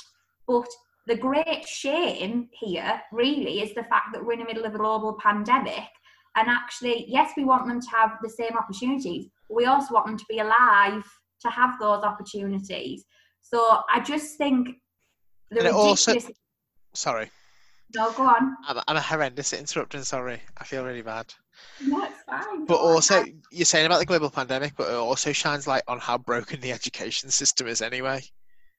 but 0.46 0.68
the 1.06 1.16
great 1.16 1.66
shame 1.66 2.48
here 2.52 3.00
really 3.12 3.60
is 3.60 3.74
the 3.74 3.84
fact 3.84 4.08
that 4.12 4.24
we're 4.24 4.32
in 4.34 4.40
the 4.40 4.46
middle 4.46 4.64
of 4.64 4.74
a 4.74 4.78
global 4.78 5.18
pandemic. 5.22 5.88
And 6.36 6.48
actually, 6.48 7.04
yes, 7.08 7.32
we 7.36 7.44
want 7.44 7.66
them 7.66 7.80
to 7.80 7.90
have 7.90 8.18
the 8.22 8.28
same 8.28 8.56
opportunities, 8.58 9.26
but 9.48 9.56
we 9.56 9.66
also 9.66 9.94
want 9.94 10.06
them 10.06 10.16
to 10.16 10.24
be 10.28 10.38
alive 10.38 11.04
to 11.42 11.50
have 11.50 11.78
those 11.78 12.02
opportunities. 12.02 13.04
So 13.44 13.80
I 13.92 14.00
just 14.00 14.36
think 14.36 14.68
the 15.50 15.58
And 15.60 15.68
it 15.68 15.74
also- 15.74 16.14
Sorry. 16.94 17.30
No, 17.94 18.10
go 18.12 18.24
on. 18.24 18.56
I'm, 18.66 18.80
I'm 18.88 18.96
a 18.96 19.00
horrendous 19.00 19.52
at 19.52 19.60
interrupting, 19.60 20.02
sorry. 20.02 20.40
I 20.56 20.64
feel 20.64 20.84
really 20.84 21.02
bad. 21.02 21.32
No, 21.80 22.04
it's 22.04 22.22
fine. 22.26 22.64
But 22.64 22.80
on. 22.80 22.94
also, 22.94 23.24
you're 23.52 23.64
saying 23.64 23.86
about 23.86 24.00
the 24.00 24.06
global 24.06 24.30
pandemic, 24.30 24.74
but 24.76 24.90
it 24.90 24.94
also 24.94 25.32
shines 25.32 25.66
light 25.66 25.82
on 25.86 26.00
how 26.00 26.18
broken 26.18 26.60
the 26.60 26.72
education 26.72 27.30
system 27.30 27.68
is 27.68 27.82
anyway. 27.82 28.22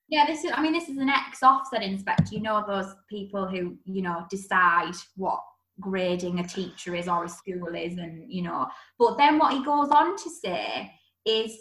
Yeah, 0.09 0.25
this 0.25 0.43
is. 0.43 0.51
I 0.53 0.61
mean, 0.61 0.73
this 0.73 0.89
is 0.89 0.97
an 0.97 1.09
ex-Ofsted 1.09 1.81
inspector. 1.81 2.35
You 2.35 2.41
know 2.41 2.63
those 2.67 2.93
people 3.09 3.47
who 3.47 3.77
you 3.85 4.01
know 4.01 4.25
decide 4.29 4.93
what 5.15 5.41
grading 5.79 6.39
a 6.39 6.47
teacher 6.47 6.93
is 6.95 7.07
or 7.07 7.23
a 7.25 7.29
school 7.29 7.73
is, 7.75 7.97
and 7.97 8.31
you 8.31 8.43
know. 8.43 8.67
But 8.99 9.17
then 9.17 9.39
what 9.39 9.53
he 9.53 9.63
goes 9.63 9.89
on 9.89 10.15
to 10.17 10.29
say 10.29 10.91
is 11.25 11.57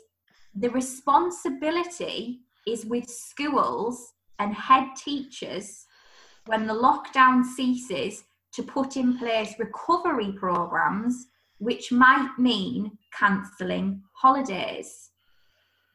the 0.54 0.70
responsibility 0.70 2.40
is 2.66 2.85
with 2.87 3.09
schools 3.09 4.12
and 4.38 4.54
head 4.54 4.88
teachers, 4.97 5.87
when 6.47 6.66
the 6.66 6.75
lockdown 6.75 7.44
ceases, 7.44 8.25
to 8.52 8.62
put 8.62 8.97
in 8.97 9.18
place 9.18 9.54
recovery 9.59 10.33
programs, 10.33 11.26
which 11.59 11.90
might 11.90 12.30
mean 12.38 12.99
cancelling 13.18 14.02
holidays. 14.12 15.11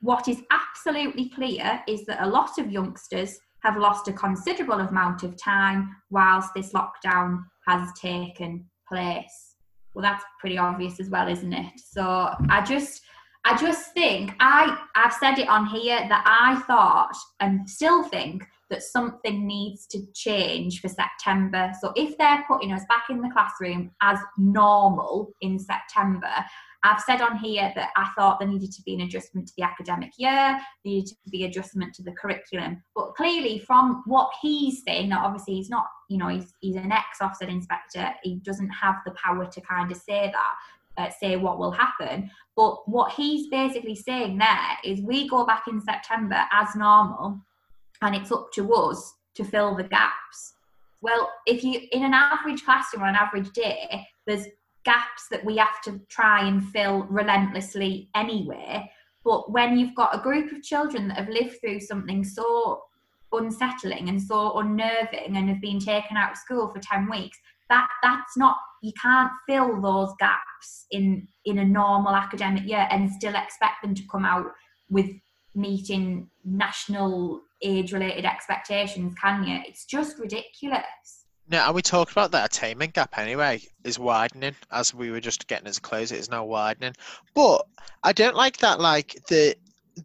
What 0.01 0.27
is 0.27 0.41
absolutely 0.51 1.29
clear 1.29 1.81
is 1.87 2.05
that 2.05 2.23
a 2.23 2.29
lot 2.29 2.57
of 2.57 2.71
youngsters 2.71 3.37
have 3.63 3.77
lost 3.77 4.07
a 4.07 4.13
considerable 4.13 4.79
amount 4.79 5.23
of 5.23 5.41
time 5.41 5.95
whilst 6.09 6.53
this 6.53 6.71
lockdown 6.73 7.43
has 7.67 7.89
taken 7.99 8.65
place. 8.87 9.55
Well, 9.93 10.03
that's 10.03 10.23
pretty 10.39 10.57
obvious 10.57 10.99
as 10.99 11.09
well, 11.09 11.27
isn't 11.27 11.53
it? 11.53 11.73
So 11.77 12.33
I 12.49 12.63
just 12.65 13.01
I 13.45 13.57
just 13.57 13.93
think 13.93 14.33
I 14.39 14.77
I've 14.95 15.13
said 15.13 15.39
it 15.39 15.47
on 15.47 15.65
here 15.65 15.97
that 16.09 16.23
I 16.25 16.59
thought 16.67 17.15
and 17.39 17.69
still 17.69 18.03
think 18.03 18.43
that 18.69 18.83
something 18.83 19.47
needs 19.47 19.87
to 19.87 20.05
change 20.13 20.81
for 20.81 20.89
September. 20.89 21.71
So 21.81 21.91
if 21.95 22.17
they're 22.17 22.43
putting 22.47 22.71
us 22.71 22.83
back 22.87 23.05
in 23.09 23.21
the 23.21 23.29
classroom 23.29 23.91
as 24.01 24.19
normal 24.37 25.31
in 25.41 25.57
September, 25.57 26.31
I've 26.83 27.01
said 27.01 27.21
on 27.21 27.37
here 27.37 27.73
that 27.75 27.89
I 27.97 28.09
thought 28.17 28.39
there 28.39 28.47
needed 28.47 28.71
to 28.71 28.81
be 28.83 28.93
an 28.93 29.01
adjustment 29.01 29.47
to 29.47 29.53
the 29.57 29.63
academic 29.63 30.11
year, 30.17 30.57
needed 30.85 31.07
to 31.09 31.29
be 31.29 31.43
adjustment 31.43 31.93
to 31.95 32.03
the 32.03 32.13
curriculum. 32.13 32.81
But 32.95 33.15
clearly, 33.15 33.59
from 33.59 34.03
what 34.05 34.29
he's 34.41 34.83
saying, 34.87 35.09
now 35.09 35.25
obviously 35.25 35.55
he's 35.55 35.69
not, 35.69 35.87
you 36.09 36.17
know, 36.17 36.29
he's, 36.29 36.53
he's 36.61 36.77
an 36.77 36.91
ex 36.91 37.19
Ofsted 37.21 37.49
inspector, 37.49 38.13
he 38.23 38.39
doesn't 38.45 38.69
have 38.69 38.95
the 39.05 39.11
power 39.11 39.45
to 39.45 39.61
kind 39.61 39.91
of 39.91 39.97
say 39.97 40.31
that. 40.31 40.55
Uh, 40.99 41.09
say 41.21 41.37
what 41.37 41.57
will 41.57 41.71
happen. 41.71 42.29
But 42.57 42.87
what 42.89 43.13
he's 43.13 43.47
basically 43.47 43.95
saying 43.95 44.37
there 44.37 44.77
is 44.83 44.99
we 44.99 45.29
go 45.29 45.45
back 45.45 45.63
in 45.69 45.79
September 45.79 46.43
as 46.51 46.75
normal 46.75 47.39
and 48.01 48.15
it's 48.15 48.33
up 48.33 48.51
to 48.55 48.73
us 48.73 49.13
to 49.35 49.45
fill 49.45 49.75
the 49.75 49.85
gaps. 49.85 50.55
Well, 51.01 51.31
if 51.45 51.63
you 51.63 51.79
in 51.93 52.03
an 52.03 52.13
average 52.13 52.65
classroom 52.65 53.03
or 53.03 53.07
an 53.07 53.15
average 53.15 53.51
day, 53.51 54.05
there's 54.27 54.45
gaps 54.83 55.27
that 55.31 55.45
we 55.45 55.55
have 55.55 55.81
to 55.85 56.01
try 56.09 56.45
and 56.45 56.67
fill 56.69 57.03
relentlessly 57.03 58.09
anyway. 58.13 58.91
But 59.23 59.51
when 59.53 59.77
you've 59.77 59.95
got 59.95 60.13
a 60.13 60.21
group 60.21 60.51
of 60.51 60.63
children 60.63 61.07
that 61.07 61.17
have 61.17 61.29
lived 61.29 61.61
through 61.61 61.79
something 61.79 62.25
so 62.25 62.81
unsettling 63.31 64.09
and 64.09 64.21
so 64.21 64.59
unnerving 64.59 65.37
and 65.37 65.47
have 65.47 65.61
been 65.61 65.79
taken 65.79 66.17
out 66.17 66.31
of 66.31 66.37
school 66.37 66.67
for 66.73 66.79
10 66.81 67.09
weeks, 67.09 67.37
that 67.69 67.87
that's 68.03 68.35
not 68.35 68.57
you 68.81 68.91
can't 69.01 69.31
fill 69.47 69.81
those 69.81 70.13
gaps 70.19 70.85
in 70.91 71.27
in 71.45 71.59
a 71.59 71.65
normal 71.65 72.15
academic 72.15 72.65
year 72.65 72.87
and 72.91 73.11
still 73.11 73.35
expect 73.35 73.81
them 73.81 73.95
to 73.95 74.03
come 74.11 74.25
out 74.25 74.47
with 74.89 75.09
meeting 75.55 76.29
national 76.45 77.41
age 77.61 77.91
related 77.91 78.25
expectations 78.25 79.13
can 79.21 79.43
you? 79.43 79.59
It's 79.67 79.85
just 79.85 80.19
ridiculous. 80.19 81.25
Now 81.49 81.67
are 81.67 81.73
we 81.73 81.81
talking 81.81 82.13
about 82.13 82.31
that 82.31 82.45
attainment 82.45 82.93
gap 82.93 83.17
anyway 83.17 83.61
is 83.83 83.97
widening 83.97 84.55
as 84.71 84.93
we 84.93 85.11
were 85.11 85.19
just 85.19 85.47
getting 85.47 85.67
as 85.67 85.79
close 85.79 86.11
it 86.11 86.19
is 86.19 86.29
now 86.29 86.45
widening. 86.45 86.93
But 87.33 87.65
i 88.03 88.13
don't 88.13 88.35
like 88.35 88.57
that 88.57 88.79
like 88.79 89.17
the 89.27 89.55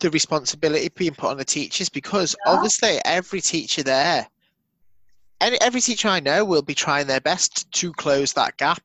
the 0.00 0.10
responsibility 0.10 0.88
being 0.96 1.14
put 1.14 1.30
on 1.30 1.36
the 1.36 1.44
teachers 1.44 1.88
because 1.88 2.34
yeah. 2.44 2.52
obviously 2.52 2.98
every 3.04 3.40
teacher 3.40 3.82
there 3.82 4.26
any, 5.44 5.60
every 5.60 5.80
teacher 5.82 6.08
I 6.08 6.20
know 6.20 6.44
will 6.44 6.62
be 6.62 6.74
trying 6.74 7.06
their 7.06 7.20
best 7.20 7.70
to 7.72 7.92
close 7.92 8.32
that 8.32 8.56
gap 8.56 8.82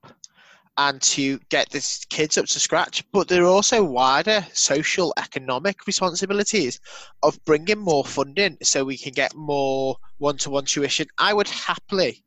and 0.77 1.01
to 1.01 1.39
get 1.49 1.69
the 1.69 2.05
kids 2.09 2.37
up 2.37 2.45
to 2.47 2.59
scratch. 2.59 3.03
But 3.13 3.29
there 3.29 3.43
are 3.43 3.47
also 3.47 3.83
wider 3.83 4.45
social 4.51 5.13
economic 5.17 5.87
responsibilities 5.87 6.79
of 7.23 7.43
bringing 7.45 7.79
more 7.79 8.03
funding 8.03 8.57
so 8.61 8.83
we 8.83 8.97
can 8.97 9.13
get 9.13 9.33
more 9.35 9.95
one 10.17 10.37
to 10.37 10.49
one 10.49 10.65
tuition. 10.65 11.07
I 11.17 11.33
would 11.33 11.47
happily 11.47 12.23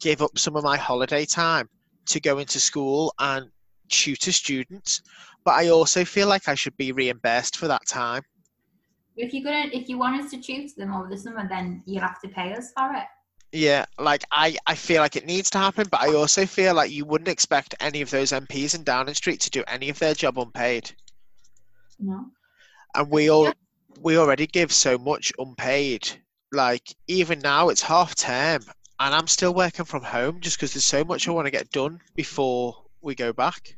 give 0.00 0.22
up 0.22 0.38
some 0.38 0.54
of 0.54 0.64
my 0.64 0.76
holiday 0.76 1.24
time 1.24 1.68
to 2.06 2.20
go 2.20 2.38
into 2.38 2.60
school 2.60 3.12
and 3.18 3.46
tutor 3.88 4.32
students, 4.32 5.02
but 5.44 5.54
I 5.54 5.68
also 5.68 6.04
feel 6.04 6.28
like 6.28 6.48
I 6.48 6.54
should 6.54 6.76
be 6.76 6.92
reimbursed 6.92 7.56
for 7.56 7.66
that 7.68 7.86
time. 7.88 8.22
If 9.16 9.32
you're 9.32 9.44
gonna, 9.44 9.70
if 9.72 9.88
you 9.88 9.98
want 9.98 10.22
us 10.22 10.30
to 10.30 10.40
tutor 10.40 10.74
them 10.76 10.92
over 10.92 11.08
the 11.08 11.18
summer, 11.18 11.48
then 11.48 11.82
you'll 11.86 12.02
have 12.02 12.20
to 12.22 12.28
pay 12.28 12.52
us 12.54 12.72
for 12.76 12.92
it. 12.92 13.04
Yeah, 13.54 13.84
like 14.00 14.24
I, 14.32 14.56
I 14.66 14.74
feel 14.74 15.00
like 15.00 15.14
it 15.14 15.26
needs 15.26 15.48
to 15.50 15.58
happen, 15.58 15.86
but 15.88 16.00
I 16.00 16.12
also 16.12 16.44
feel 16.44 16.74
like 16.74 16.90
you 16.90 17.04
wouldn't 17.04 17.28
expect 17.28 17.76
any 17.78 18.02
of 18.02 18.10
those 18.10 18.32
MPs 18.32 18.74
in 18.74 18.82
Downing 18.82 19.14
Street 19.14 19.38
to 19.42 19.50
do 19.50 19.62
any 19.68 19.90
of 19.90 19.98
their 20.00 20.12
job 20.12 20.40
unpaid. 20.40 20.90
No. 22.00 22.26
And 22.96 23.08
we 23.08 23.30
all 23.30 23.52
we 24.00 24.18
already 24.18 24.48
give 24.48 24.72
so 24.72 24.98
much 24.98 25.32
unpaid. 25.38 26.10
Like 26.50 26.82
even 27.06 27.38
now 27.38 27.68
it's 27.68 27.80
half 27.80 28.16
term 28.16 28.62
and 28.98 29.14
I'm 29.14 29.28
still 29.28 29.54
working 29.54 29.84
from 29.84 30.02
home 30.02 30.40
just 30.40 30.56
because 30.56 30.74
there's 30.74 30.84
so 30.84 31.04
much 31.04 31.28
I 31.28 31.30
want 31.30 31.46
to 31.46 31.52
get 31.52 31.70
done 31.70 32.00
before 32.16 32.74
we 33.02 33.14
go 33.14 33.32
back. 33.32 33.76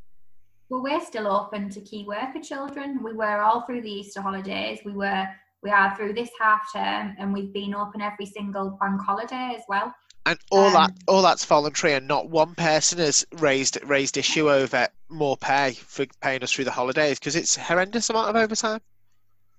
Well, 0.70 0.82
we're 0.82 1.04
still 1.04 1.28
open 1.28 1.68
to 1.68 1.82
key 1.82 2.06
worker 2.06 2.40
children. 2.40 3.02
We 3.02 3.12
were 3.12 3.42
all 3.42 3.60
through 3.60 3.82
the 3.82 3.92
Easter 3.92 4.22
holidays. 4.22 4.80
We 4.86 4.92
were 4.92 5.28
we 5.66 5.72
are 5.72 5.96
through 5.96 6.12
this 6.12 6.30
half 6.40 6.72
term 6.72 7.16
and 7.18 7.32
we've 7.32 7.52
been 7.52 7.74
open 7.74 8.00
every 8.00 8.24
single 8.24 8.78
bank 8.80 9.00
holiday 9.00 9.52
as 9.56 9.62
well. 9.68 9.92
And 10.24 10.38
all 10.52 10.68
um, 10.68 10.72
that 10.74 10.92
all 11.08 11.22
that's 11.22 11.44
voluntary 11.44 11.94
and 11.94 12.06
not 12.06 12.30
one 12.30 12.54
person 12.54 12.98
has 12.98 13.26
raised 13.38 13.76
raised 13.84 14.16
issue 14.16 14.48
over 14.48 14.86
more 15.08 15.36
pay 15.36 15.72
for 15.72 16.06
paying 16.20 16.44
us 16.44 16.52
through 16.52 16.66
the 16.66 16.70
holidays 16.70 17.18
because 17.18 17.34
it's 17.34 17.56
a 17.56 17.60
horrendous 17.60 18.10
amount 18.10 18.30
of 18.30 18.36
overtime. 18.36 18.80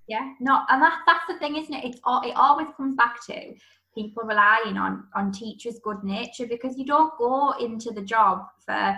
Yeah, 0.08 0.32
no, 0.40 0.62
and 0.70 0.82
that, 0.82 1.00
that's 1.06 1.28
the 1.28 1.38
thing, 1.40 1.58
isn't 1.58 1.74
it? 1.74 1.84
It's 1.84 2.00
all, 2.06 2.22
it 2.22 2.34
always 2.38 2.68
comes 2.78 2.96
back 2.96 3.18
to 3.26 3.54
people 3.94 4.24
relying 4.24 4.78
on 4.78 5.08
on 5.14 5.34
teachers' 5.34 5.82
good 5.84 6.02
nature 6.06 6.48
because 6.48 6.78
you 6.78 6.86
don't 6.86 7.12
go 7.18 7.52
into 7.60 7.92
the 7.92 8.02
job 8.02 8.46
for 8.66 8.98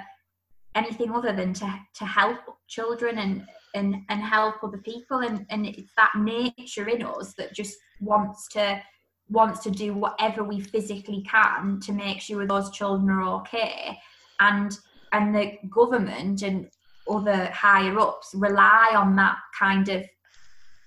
anything 0.75 1.11
other 1.11 1.33
than 1.35 1.53
to 1.53 1.79
to 1.95 2.05
help 2.05 2.37
children 2.67 3.17
and 3.17 3.47
and 3.75 3.97
and 4.09 4.21
help 4.21 4.55
other 4.63 4.79
people 4.79 5.19
and 5.19 5.45
and 5.49 5.65
it's 5.65 5.91
that 5.95 6.11
nature 6.17 6.87
in 6.87 7.03
us 7.03 7.33
that 7.35 7.53
just 7.53 7.77
wants 8.01 8.47
to 8.47 8.81
wants 9.29 9.59
to 9.59 9.69
do 9.69 9.93
whatever 9.93 10.43
we 10.43 10.59
physically 10.59 11.23
can 11.29 11.79
to 11.79 11.91
make 11.91 12.19
sure 12.19 12.47
those 12.47 12.71
children 12.71 13.09
are 13.09 13.35
okay 13.39 13.97
and 14.39 14.79
and 15.11 15.35
the 15.35 15.53
government 15.69 16.41
and 16.41 16.67
other 17.09 17.45
higher 17.47 17.99
ups 17.99 18.31
rely 18.35 18.93
on 18.95 19.15
that 19.15 19.37
kind 19.57 19.89
of 19.89 20.03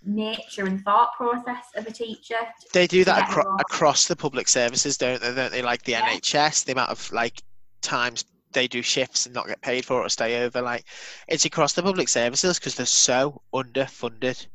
nature 0.04 0.66
and 0.66 0.82
thought 0.82 1.10
process 1.16 1.64
of 1.76 1.86
a 1.86 1.92
teacher. 1.92 2.36
They 2.72 2.86
do 2.86 3.04
that 3.04 3.28
acro- 3.30 3.56
across 3.58 4.06
the 4.06 4.16
public 4.16 4.48
services, 4.48 4.96
don't 4.96 5.20
they? 5.20 5.34
Don't 5.34 5.52
they? 5.52 5.62
Like 5.62 5.82
the 5.82 5.92
yeah. 5.92 6.08
NHS, 6.08 6.64
the 6.64 6.72
amount 6.72 6.90
of 6.90 7.12
like 7.12 7.42
times 7.80 8.24
they 8.52 8.68
do 8.68 8.82
shifts 8.82 9.26
and 9.26 9.34
not 9.34 9.46
get 9.46 9.60
paid 9.60 9.84
for 9.84 10.00
it 10.00 10.06
or 10.06 10.08
stay 10.08 10.44
over. 10.44 10.60
Like 10.60 10.84
it's 11.28 11.44
across 11.44 11.72
the 11.72 11.82
public 11.82 12.08
services 12.08 12.58
because 12.58 12.74
they're 12.74 12.86
so 12.86 13.40
underfunded. 13.54 14.46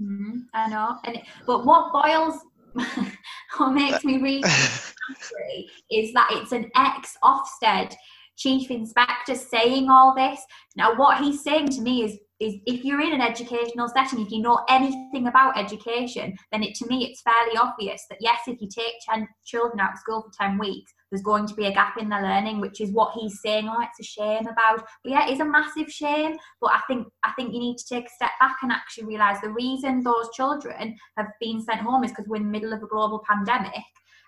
Mm-hmm, 0.00 0.38
I 0.54 0.68
know, 0.68 0.96
and 1.04 1.18
but 1.46 1.64
what 1.66 1.92
boils, 1.92 2.40
what 3.56 3.72
makes 3.72 4.04
me 4.04 4.18
really 4.18 4.44
angry 5.10 5.68
is 5.90 6.12
that 6.12 6.28
it's 6.32 6.52
an 6.52 6.70
ex 6.76 7.16
Ofsted 7.24 7.94
chief 8.38 8.70
inspector 8.70 9.34
saying 9.34 9.90
all 9.90 10.14
this. 10.14 10.40
Now, 10.76 10.94
what 10.94 11.18
he's 11.18 11.42
saying 11.42 11.68
to 11.70 11.82
me 11.82 12.04
is 12.04 12.18
is 12.40 12.54
if 12.66 12.84
you're 12.84 13.00
in 13.00 13.12
an 13.12 13.20
educational 13.20 13.88
setting, 13.88 14.20
if 14.20 14.30
you 14.30 14.40
know 14.40 14.64
anything 14.68 15.26
about 15.26 15.58
education, 15.58 16.36
then 16.52 16.62
it 16.62 16.74
to 16.76 16.86
me 16.86 17.04
it's 17.04 17.22
fairly 17.22 17.56
obvious 17.56 18.04
that 18.08 18.18
yes, 18.20 18.38
if 18.46 18.60
you 18.60 18.68
take 18.68 18.94
10 19.10 19.26
children 19.44 19.80
out 19.80 19.94
of 19.94 19.98
school 19.98 20.22
for 20.22 20.30
10 20.40 20.56
weeks, 20.58 20.92
there's 21.10 21.22
going 21.22 21.46
to 21.46 21.54
be 21.54 21.66
a 21.66 21.72
gap 21.72 21.96
in 21.98 22.08
their 22.08 22.22
learning, 22.22 22.60
which 22.60 22.80
is 22.80 22.92
what 22.92 23.14
he's 23.14 23.40
saying. 23.40 23.68
Oh, 23.68 23.82
it's 23.82 23.98
a 23.98 24.04
shame 24.04 24.46
about. 24.46 24.86
But 25.02 25.12
yeah, 25.12 25.28
it's 25.28 25.40
a 25.40 25.44
massive 25.44 25.90
shame. 25.90 26.36
But 26.60 26.72
I 26.74 26.80
think 26.86 27.08
I 27.24 27.32
think 27.32 27.52
you 27.52 27.60
need 27.60 27.78
to 27.78 27.88
take 27.88 28.06
a 28.06 28.14
step 28.14 28.30
back 28.40 28.58
and 28.62 28.70
actually 28.70 29.06
realise 29.06 29.40
the 29.40 29.50
reason 29.50 30.02
those 30.02 30.28
children 30.34 30.96
have 31.16 31.28
been 31.40 31.60
sent 31.60 31.80
home 31.80 32.04
is 32.04 32.12
because 32.12 32.26
we're 32.28 32.36
in 32.36 32.44
the 32.44 32.50
middle 32.50 32.72
of 32.72 32.82
a 32.82 32.86
global 32.86 33.24
pandemic 33.28 33.82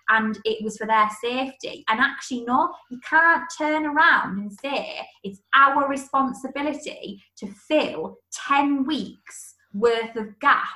and 0.09 0.37
it 0.45 0.63
was 0.63 0.77
for 0.77 0.87
their 0.87 1.09
safety. 1.21 1.83
And 1.89 1.99
actually, 1.99 2.43
no, 2.45 2.73
you 2.89 2.99
can't 3.07 3.43
turn 3.57 3.85
around 3.85 4.39
and 4.39 4.51
say 4.51 4.99
it's 5.23 5.41
our 5.55 5.87
responsibility 5.87 7.23
to 7.37 7.47
fill 7.67 8.17
10 8.47 8.85
weeks 8.85 9.55
worth 9.73 10.15
of 10.15 10.39
gap 10.39 10.67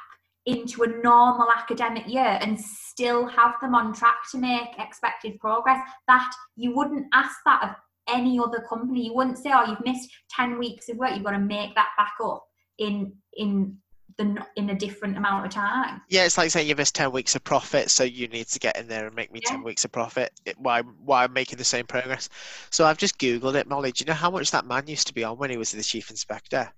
into 0.46 0.84
a 0.84 1.01
normal 1.01 1.48
academic 1.55 2.08
year 2.08 2.38
and 2.41 2.60
still 2.60 3.27
have 3.27 3.55
them 3.62 3.74
on 3.74 3.94
track 3.94 4.17
to 4.32 4.38
make 4.38 4.77
expected 4.77 5.39
progress. 5.39 5.82
That 6.08 6.32
you 6.55 6.75
wouldn't 6.75 7.08
ask 7.13 7.36
that 7.46 7.63
of 7.63 7.70
any 8.08 8.39
other 8.39 8.63
company. 8.70 9.08
You 9.08 9.15
wouldn't 9.15 9.39
say, 9.39 9.51
"Oh, 9.51 9.65
you've 9.65 9.84
missed 9.84 10.10
ten 10.29 10.60
weeks 10.60 10.88
of 10.89 10.98
work. 10.98 11.12
You've 11.15 11.24
got 11.24 11.32
to 11.32 11.39
make 11.39 11.74
that 11.75 11.89
back 11.98 12.13
up 12.24 12.46
in 12.77 13.13
in 13.34 13.77
the 14.18 14.46
in 14.56 14.70
a 14.70 14.76
different 14.76 15.18
amount 15.18 15.46
of 15.46 15.52
time." 15.52 16.02
Yeah, 16.10 16.26
it's 16.26 16.38
like 16.38 16.52
saying 16.52 16.68
you 16.68 16.76
missed 16.76 16.96
ten 16.96 17.12
weeks 17.12 17.36
of 17.36 17.44
profit, 17.44 17.90
so 17.90 18.04
you 18.04 18.28
need 18.28 18.48
to 18.48 18.60
get 18.60 18.78
in 18.78 18.88
there 18.88 19.08
and 19.08 19.16
make 19.16 19.32
me 19.32 19.42
yeah. 19.44 19.52
ten 19.52 19.64
weeks 19.64 19.86
of 19.86 19.92
profit. 19.92 20.32
Why 20.58 20.82
why 20.82 21.24
I'm 21.24 21.34
making 21.34 21.58
the 21.58 21.64
same 21.64 21.86
progress? 21.86 22.30
So 22.70 22.86
I've 22.86 22.98
just 22.98 23.18
googled 23.18 23.56
it, 23.56 23.68
Molly. 23.68 23.92
Do 23.92 24.04
you 24.04 24.08
know 24.08 24.14
how 24.14 24.32
much 24.32 24.52
that 24.52 24.66
man 24.66 24.88
used 24.88 25.08
to 25.08 25.14
be 25.14 25.24
on 25.24 25.38
when 25.38 25.50
he 25.50 25.58
was 25.58 25.72
the 25.72 25.84
chief 25.84 26.10
inspector? 26.10 26.72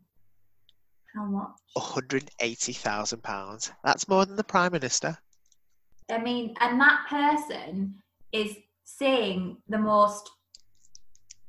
How 1.16 1.26
much? 1.26 1.50
£180,000. 1.78 3.72
That's 3.84 4.08
more 4.08 4.26
than 4.26 4.36
the 4.36 4.44
Prime 4.44 4.72
Minister. 4.72 5.18
I 6.12 6.20
mean, 6.20 6.54
and 6.62 6.80
that 6.80 7.06
person 7.10 7.96
is 8.32 8.56
saying 8.84 9.58
the 9.68 9.78
most 9.78 10.30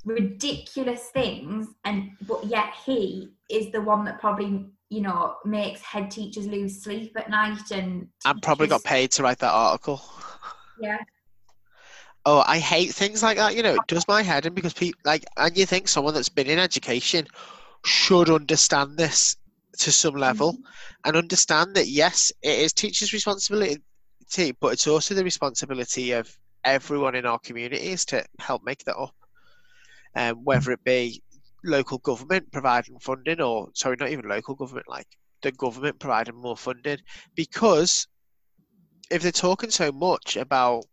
ridiculous 0.05 1.11
things, 1.13 1.69
and 1.85 2.11
but 2.27 2.45
yet 2.45 2.73
he 2.85 3.31
is 3.51 3.71
the 3.73 3.81
one 3.81 4.05
that 4.05 4.21
probably 4.21 4.67
you 4.91 5.01
know 5.01 5.37
makes 5.45 5.81
head 5.83 6.11
teachers 6.11 6.47
lose 6.47 6.83
sleep 6.83 7.13
at 7.17 7.31
night 7.31 7.71
and 7.71 8.09
I 8.25 8.35
probably 8.43 8.69
got 8.69 8.85
paid 8.85 9.11
to 9.13 9.23
write 9.23 9.39
that 9.39 9.53
article. 9.53 10.03
Yeah, 10.81 10.99
Oh, 12.31 12.45
I 12.47 12.59
hate 12.59 12.93
things 12.93 13.23
like 13.23 13.39
that. 13.39 13.57
You 13.57 13.63
know, 13.63 13.77
it 13.77 13.87
does 13.87 14.07
my 14.07 14.23
head 14.23 14.45
in 14.45 14.53
because 14.53 14.75
people 14.75 15.01
like, 15.07 15.25
and 15.39 15.57
you 15.57 15.65
think 15.65 15.89
someone 15.89 16.13
that's 16.13 16.29
been 16.29 16.49
in 16.49 16.59
education 16.59 17.27
should 17.87 18.29
understand 18.29 18.99
this 18.99 19.35
to 19.79 19.91
some 19.91 20.15
level 20.15 20.59
and 21.07 21.17
understand 21.17 21.75
that 21.75 21.87
yes, 21.87 22.31
it 22.43 22.59
is 22.59 22.75
teachers' 22.75 23.15
responsibility, 23.15 23.81
but 24.61 24.75
it's 24.75 24.87
also 24.87 25.15
the 25.15 25.25
responsibility 25.25 26.13
of 26.13 26.37
everyone 26.65 27.15
in 27.15 27.25
our 27.25 27.39
communities 27.39 28.05
to 28.05 28.23
help 28.41 28.63
make 28.63 28.85
that 28.85 28.99
up. 28.99 29.15
Um, 30.15 30.45
whether 30.45 30.73
it 30.73 30.85
be 30.85 31.23
local 31.69 31.99
government 31.99 32.51
providing 32.53 32.99
funding, 32.99 33.41
or 33.41 33.69
sorry, 33.75 33.97
not 33.99 34.11
even 34.11 34.29
local 34.29 34.55
government, 34.55 34.89
like 34.89 35.07
the 35.43 35.53
government 35.53 35.99
providing 35.99 36.37
more 36.37 36.57
funding, 36.57 36.99
because 37.35 38.07
if 39.11 39.23
they're 39.23 39.33
talking 39.33 39.71
so 39.71 39.93
much 39.93 40.37
about 40.37 40.85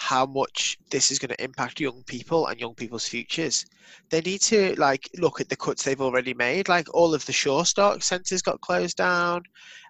how 0.00 0.24
much 0.24 0.78
this 0.92 1.10
is 1.10 1.18
going 1.18 1.28
to 1.28 1.44
impact 1.44 1.80
young 1.80 2.04
people 2.04 2.46
and 2.46 2.60
young 2.60 2.72
people's 2.72 3.08
futures. 3.08 3.66
They 4.10 4.20
need 4.20 4.40
to 4.42 4.76
like 4.78 5.10
look 5.18 5.40
at 5.40 5.48
the 5.48 5.56
cuts 5.56 5.82
they've 5.82 6.00
already 6.00 6.34
made. 6.34 6.68
Like 6.68 6.86
all 6.94 7.14
of 7.14 7.26
the 7.26 7.32
Sure 7.32 7.64
Start 7.64 8.04
centres 8.04 8.40
got 8.40 8.60
closed 8.60 8.96
down. 8.96 9.42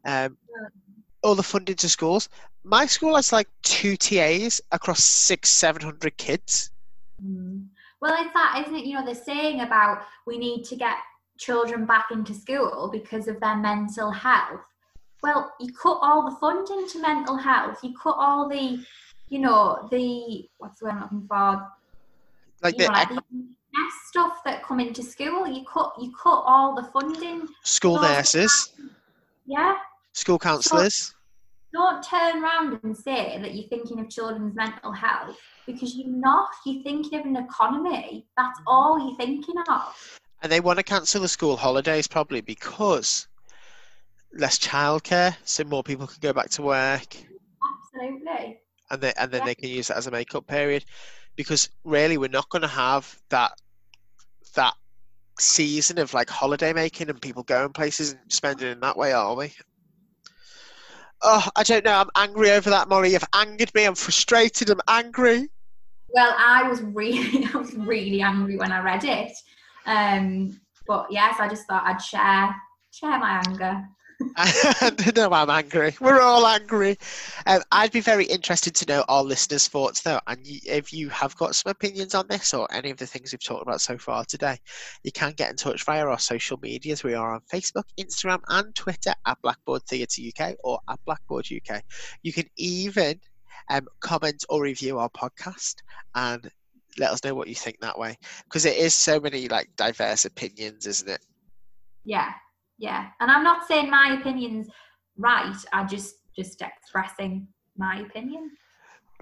Um, 0.06 0.38
all 1.22 1.34
the 1.34 1.42
funding 1.42 1.76
to 1.76 1.90
schools. 1.90 2.30
My 2.64 2.86
school 2.86 3.16
has 3.16 3.32
like 3.34 3.48
two 3.62 3.98
TAs 3.98 4.62
across 4.72 5.04
six, 5.04 5.50
seven 5.50 5.82
hundred 5.82 6.16
kids. 6.16 6.70
Mm. 7.22 7.66
Well, 8.00 8.14
it's 8.22 8.32
that, 8.32 8.62
isn't 8.64 8.76
it? 8.76 8.84
You 8.84 8.94
know, 8.94 9.04
they're 9.04 9.14
saying 9.14 9.60
about 9.60 10.02
we 10.26 10.38
need 10.38 10.64
to 10.64 10.76
get 10.76 10.96
children 11.38 11.84
back 11.84 12.06
into 12.10 12.34
school 12.34 12.88
because 12.92 13.28
of 13.28 13.40
their 13.40 13.56
mental 13.56 14.10
health. 14.10 14.60
Well, 15.22 15.52
you 15.60 15.72
cut 15.72 15.98
all 16.00 16.30
the 16.30 16.36
funding 16.36 16.88
to 16.88 17.02
mental 17.02 17.36
health. 17.36 17.78
You 17.82 17.92
cut 18.00 18.14
all 18.18 18.48
the, 18.48 18.84
you 19.28 19.38
know, 19.40 19.88
the 19.90 20.48
what's 20.58 20.78
the 20.78 20.86
word 20.86 20.94
I'm 20.94 21.02
looking 21.02 21.26
for? 21.26 21.68
Like 22.62 22.74
you 22.74 22.86
the 22.86 22.86
know, 22.86 22.92
like 22.92 23.08
the 23.08 23.22
stuff 24.08 24.42
that 24.44 24.62
come 24.62 24.80
into 24.80 25.02
school. 25.02 25.46
You 25.46 25.64
cut, 25.64 25.94
you 26.00 26.12
cut 26.20 26.42
all 26.46 26.74
the 26.74 26.84
funding. 26.84 27.48
school 27.64 28.00
nurses, 28.00 28.72
Yeah. 29.46 29.74
school 30.12 30.38
counsellors. 30.38 31.14
Don't 31.72 32.02
turn 32.02 32.42
around 32.42 32.80
and 32.82 32.96
say 32.96 33.38
that 33.40 33.54
you're 33.54 33.68
thinking 33.68 34.00
of 34.00 34.08
children's 34.08 34.54
mental 34.54 34.92
health 34.92 35.36
because 35.66 35.94
you're 35.94 36.08
not. 36.08 36.48
You're 36.64 36.82
thinking 36.82 37.18
of 37.18 37.26
an 37.26 37.36
economy. 37.36 38.26
That's 38.36 38.58
mm-hmm. 38.60 38.68
all 38.68 38.98
you're 38.98 39.16
thinking 39.18 39.56
of. 39.68 40.18
And 40.42 40.50
they 40.50 40.60
want 40.60 40.78
to 40.78 40.82
cancel 40.82 41.20
the 41.20 41.28
school 41.28 41.56
holidays 41.56 42.06
probably 42.06 42.40
because 42.40 43.26
less 44.32 44.58
childcare, 44.58 45.36
so 45.44 45.64
more 45.64 45.82
people 45.82 46.06
can 46.06 46.18
go 46.20 46.32
back 46.32 46.50
to 46.50 46.62
work. 46.62 47.16
Absolutely. 47.94 48.60
and 48.90 49.00
then 49.00 49.12
and 49.18 49.30
then 49.30 49.40
Yeah. 49.40 49.46
they 49.46 49.54
can 49.54 49.68
use 49.68 49.90
it 49.90 49.96
as 49.96 50.06
a 50.06 50.10
makeup 50.10 50.46
period 50.46 50.84
because 51.36 51.68
really 51.84 52.16
we're 52.18 52.28
not 52.28 52.48
going 52.48 52.62
to 52.62 52.68
have 52.68 53.20
that 53.28 53.52
that 54.54 54.74
season 55.38 55.98
of 55.98 56.14
like 56.14 56.28
holiday 56.30 56.72
making 56.72 57.08
and 57.10 57.20
people 57.20 57.42
going 57.42 57.72
places 57.72 58.12
and 58.12 58.32
spending 58.32 58.72
in 58.72 58.80
that 58.80 58.96
way 58.96 59.12
are 59.12 59.34
we 59.34 59.52
oh 61.22 61.48
i 61.56 61.62
don't 61.62 61.84
know. 61.84 61.92
I'm 61.92 62.10
angry 62.16 62.50
over 62.50 62.70
that 62.70 62.88
molly. 62.88 63.12
You've 63.12 63.24
angered 63.34 63.74
me. 63.74 63.84
I'm 63.84 63.94
frustrated. 63.94 64.70
I'm 64.70 64.80
angry. 64.88 65.48
Well, 66.14 66.34
I 66.38 66.68
was 66.68 66.80
really, 66.82 67.44
I 67.54 67.56
was 67.56 67.74
really 67.74 68.22
angry 68.22 68.56
when 68.56 68.72
I 68.72 68.80
read 68.80 69.04
it. 69.04 69.32
Um, 69.86 70.60
but 70.86 71.06
yes, 71.10 71.36
I 71.38 71.48
just 71.48 71.66
thought 71.66 71.84
I'd 71.86 72.00
share 72.00 72.54
share 72.90 73.18
my 73.18 73.42
anger. 73.46 73.84
no, 75.16 75.30
I'm 75.30 75.50
angry. 75.50 75.94
We're 76.00 76.20
all 76.20 76.46
angry. 76.46 76.98
Um, 77.46 77.62
I'd 77.70 77.92
be 77.92 78.00
very 78.00 78.24
interested 78.24 78.74
to 78.76 78.86
know 78.86 79.04
our 79.08 79.22
listeners' 79.22 79.68
thoughts, 79.68 80.00
though. 80.00 80.20
And 80.26 80.40
if 80.44 80.92
you 80.92 81.08
have 81.10 81.36
got 81.36 81.54
some 81.54 81.70
opinions 81.70 82.14
on 82.14 82.26
this 82.28 82.52
or 82.52 82.66
any 82.72 82.90
of 82.90 82.96
the 82.96 83.06
things 83.06 83.32
we've 83.32 83.42
talked 83.42 83.62
about 83.62 83.80
so 83.80 83.96
far 83.96 84.24
today, 84.24 84.58
you 85.04 85.12
can 85.12 85.32
get 85.32 85.50
in 85.50 85.56
touch 85.56 85.84
via 85.84 86.04
our 86.04 86.18
social 86.18 86.58
medias. 86.60 87.04
We 87.04 87.14
are 87.14 87.34
on 87.34 87.42
Facebook, 87.52 87.84
Instagram, 87.98 88.40
and 88.48 88.74
Twitter 88.74 89.14
at 89.26 89.40
Blackboard 89.42 89.82
Theatre 89.84 90.22
UK 90.22 90.56
or 90.64 90.80
at 90.88 90.98
Blackboard 91.06 91.46
UK. 91.52 91.82
You 92.22 92.32
can 92.32 92.46
even 92.56 93.20
um, 93.70 93.86
comment 94.00 94.44
or 94.48 94.62
review 94.62 94.98
our 94.98 95.10
podcast 95.10 95.76
and 96.16 96.50
let 96.98 97.12
us 97.12 97.22
know 97.22 97.34
what 97.34 97.46
you 97.46 97.54
think 97.54 97.78
that 97.80 97.98
way, 97.98 98.18
because 98.44 98.64
it 98.64 98.76
is 98.76 98.94
so 98.94 99.20
many 99.20 99.46
like 99.46 99.70
diverse 99.76 100.24
opinions, 100.24 100.86
isn't 100.86 101.08
it? 101.08 101.24
Yeah, 102.04 102.32
yeah. 102.78 103.08
And 103.20 103.30
I'm 103.30 103.42
not 103.42 103.66
saying 103.66 103.90
my 103.90 104.16
opinion's 104.18 104.68
right. 105.16 105.56
I 105.72 105.84
just 105.84 106.16
just 106.36 106.62
expressing 106.62 107.48
my 107.76 108.00
opinion. 108.00 108.50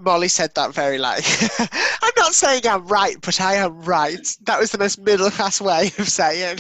Molly 0.01 0.29
said 0.29 0.55
that 0.55 0.75
very 0.75 0.99
like, 0.99 1.25
I'm 2.03 2.12
not 2.19 2.35
saying 2.35 2.66
I'm 2.66 2.87
right, 2.87 3.16
but 3.23 3.40
I 3.40 3.55
am 3.55 3.81
right. 3.81 4.37
That 4.42 4.61
was 4.61 4.71
the 4.71 4.79
most 4.79 5.01
middle 5.01 5.31
class 5.31 5.61
way 5.61 5.87
of 5.99 6.09
saying, 6.09 6.59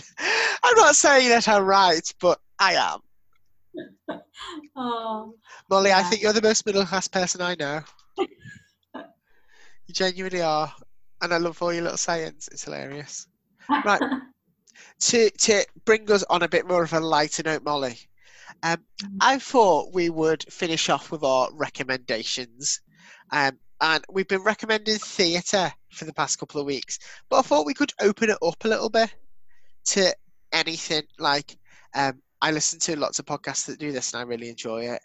I'm 0.64 0.76
not 0.76 0.96
saying 0.96 1.28
that 1.28 1.46
I'm 1.46 1.64
right, 1.64 2.14
but 2.20 2.40
I 2.58 2.74
am. 2.74 3.00
Oh, 4.78 5.34
Molly, 5.70 5.90
I 5.90 6.02
think 6.02 6.22
you're 6.22 6.34
the 6.34 6.42
most 6.42 6.66
middle 6.66 6.84
class 6.84 7.08
person 7.08 7.40
I 7.40 7.56
know. 7.58 7.80
you 8.18 9.94
genuinely 9.94 10.42
are. 10.42 10.72
And 11.22 11.32
I 11.32 11.38
love 11.38 11.60
all 11.62 11.72
your 11.72 11.82
little 11.82 11.96
sayings. 11.96 12.48
It's 12.52 12.64
hilarious. 12.64 13.26
Right. 13.68 14.00
To, 15.00 15.30
to 15.30 15.64
bring 15.84 16.10
us 16.10 16.24
on 16.30 16.42
a 16.42 16.48
bit 16.48 16.66
more 16.66 16.82
of 16.82 16.92
a 16.92 17.00
lighter 17.00 17.42
note, 17.42 17.64
Molly, 17.64 17.98
um, 18.62 18.78
I 19.20 19.38
thought 19.38 19.94
we 19.94 20.10
would 20.10 20.44
finish 20.50 20.88
off 20.88 21.10
with 21.10 21.22
our 21.22 21.48
recommendations. 21.52 22.80
Um, 23.30 23.58
and 23.80 24.04
we've 24.10 24.28
been 24.28 24.42
recommending 24.42 24.96
theatre 24.96 25.72
for 25.92 26.06
the 26.06 26.14
past 26.14 26.38
couple 26.38 26.60
of 26.60 26.66
weeks, 26.66 26.98
but 27.28 27.38
I 27.38 27.42
thought 27.42 27.66
we 27.66 27.74
could 27.74 27.92
open 28.00 28.30
it 28.30 28.38
up 28.42 28.64
a 28.64 28.68
little 28.68 28.88
bit 28.88 29.14
to 29.86 30.14
anything. 30.52 31.02
Like, 31.18 31.56
um, 31.94 32.22
I 32.40 32.52
listen 32.52 32.78
to 32.80 32.98
lots 32.98 33.18
of 33.18 33.26
podcasts 33.26 33.66
that 33.66 33.78
do 33.78 33.92
this, 33.92 34.12
and 34.12 34.20
I 34.20 34.24
really 34.24 34.48
enjoy 34.48 34.86
it. 34.86 35.00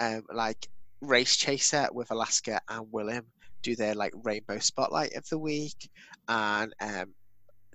Um, 0.00 0.24
like 0.32 0.68
Race 1.00 1.36
Chaser 1.36 1.88
with 1.92 2.10
Alaska 2.10 2.60
and 2.68 2.86
Willam 2.86 3.22
do 3.62 3.74
their 3.74 3.94
like 3.94 4.12
Rainbow 4.22 4.58
Spotlight 4.58 5.14
of 5.14 5.28
the 5.28 5.38
week, 5.38 5.88
and 6.28 6.72
um, 6.80 7.14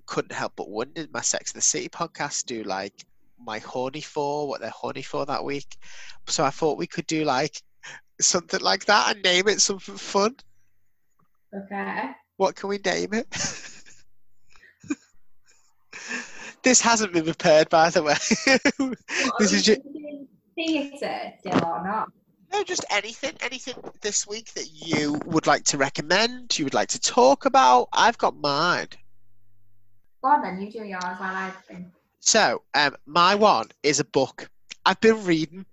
couldn't 0.06 0.34
help 0.34 0.54
but 0.56 0.70
wonder 0.70 1.06
my 1.14 1.22
Sex 1.22 1.52
of 1.52 1.56
the 1.56 1.62
City 1.62 1.90
podcast 1.90 2.46
do 2.46 2.64
like 2.64 2.94
my 3.40 3.60
horny 3.60 4.02
for 4.02 4.48
what 4.48 4.62
they're 4.62 4.70
horny 4.70 5.02
for 5.02 5.26
that 5.26 5.44
week. 5.44 5.78
So 6.28 6.44
I 6.44 6.50
thought 6.50 6.78
we 6.78 6.88
could 6.88 7.08
do 7.08 7.24
like 7.26 7.62
something 8.22 8.62
like 8.62 8.86
that 8.86 9.16
and 9.16 9.24
name 9.24 9.48
it 9.48 9.62
something 9.62 9.98
fun. 9.98 10.36
okay. 11.56 12.12
What 12.38 12.56
can 12.56 12.70
we 12.70 12.78
name 12.80 13.14
it? 13.14 13.28
this 16.64 16.82
hasn't 16.82 17.14
been 17.14 17.26
prepared, 17.26 17.70
by 17.70 17.90
the 17.90 18.04
way. 18.04 18.16
This 19.40 19.54
is 19.54 19.64
ju- 19.64 20.28
theatre 20.56 21.34
still 21.40 21.66
or 21.66 21.84
not? 21.84 22.10
no, 22.54 22.64
just 22.64 22.86
anything, 22.92 23.34
anything 23.42 23.74
this 24.02 24.28
week 24.28 24.54
that 24.54 24.68
you 24.72 25.20
would 25.26 25.48
like 25.48 25.64
to 25.66 25.78
recommend, 25.78 26.58
you 26.58 26.66
would 26.66 26.74
like 26.74 26.90
to 26.90 27.00
talk 27.00 27.46
about. 27.46 27.90
I've 27.92 28.18
got 28.18 28.36
mine. 28.36 28.88
Go 30.24 30.30
on 30.30 30.42
then, 30.42 30.62
you 30.62 30.72
do 30.72 30.84
yours 30.86 31.04
while 31.04 31.36
I 31.36 31.52
think. 31.68 31.88
So, 32.22 32.64
um, 32.74 32.96
my 33.06 33.36
one 33.36 33.68
is 33.84 34.00
a 34.00 34.06
book. 34.06 34.50
I've 34.86 35.00
been 35.02 35.24
reading. 35.26 35.66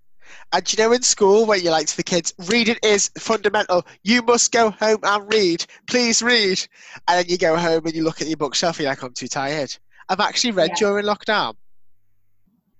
And 0.53 0.71
you 0.71 0.81
know 0.81 0.93
in 0.93 1.01
school 1.01 1.45
where 1.45 1.57
you're 1.57 1.71
like 1.71 1.87
to 1.87 1.97
the 1.97 2.03
kids, 2.03 2.33
reading 2.49 2.77
is 2.83 3.09
fundamental. 3.17 3.85
You 4.03 4.21
must 4.21 4.51
go 4.51 4.69
home 4.71 4.99
and 5.03 5.33
read. 5.33 5.65
Please 5.87 6.21
read. 6.21 6.65
And 7.07 7.19
then 7.19 7.25
you 7.27 7.37
go 7.37 7.57
home 7.57 7.85
and 7.85 7.95
you 7.95 8.03
look 8.03 8.21
at 8.21 8.27
your 8.27 8.37
bookshelf 8.37 8.77
and 8.77 8.83
you're 8.83 8.91
like, 8.91 9.03
I'm 9.03 9.13
too 9.13 9.27
tired. 9.27 9.75
I've 10.09 10.19
actually 10.19 10.51
read 10.51 10.69
Yeah. 10.71 10.75
during 10.75 11.05
lockdown. 11.05 11.55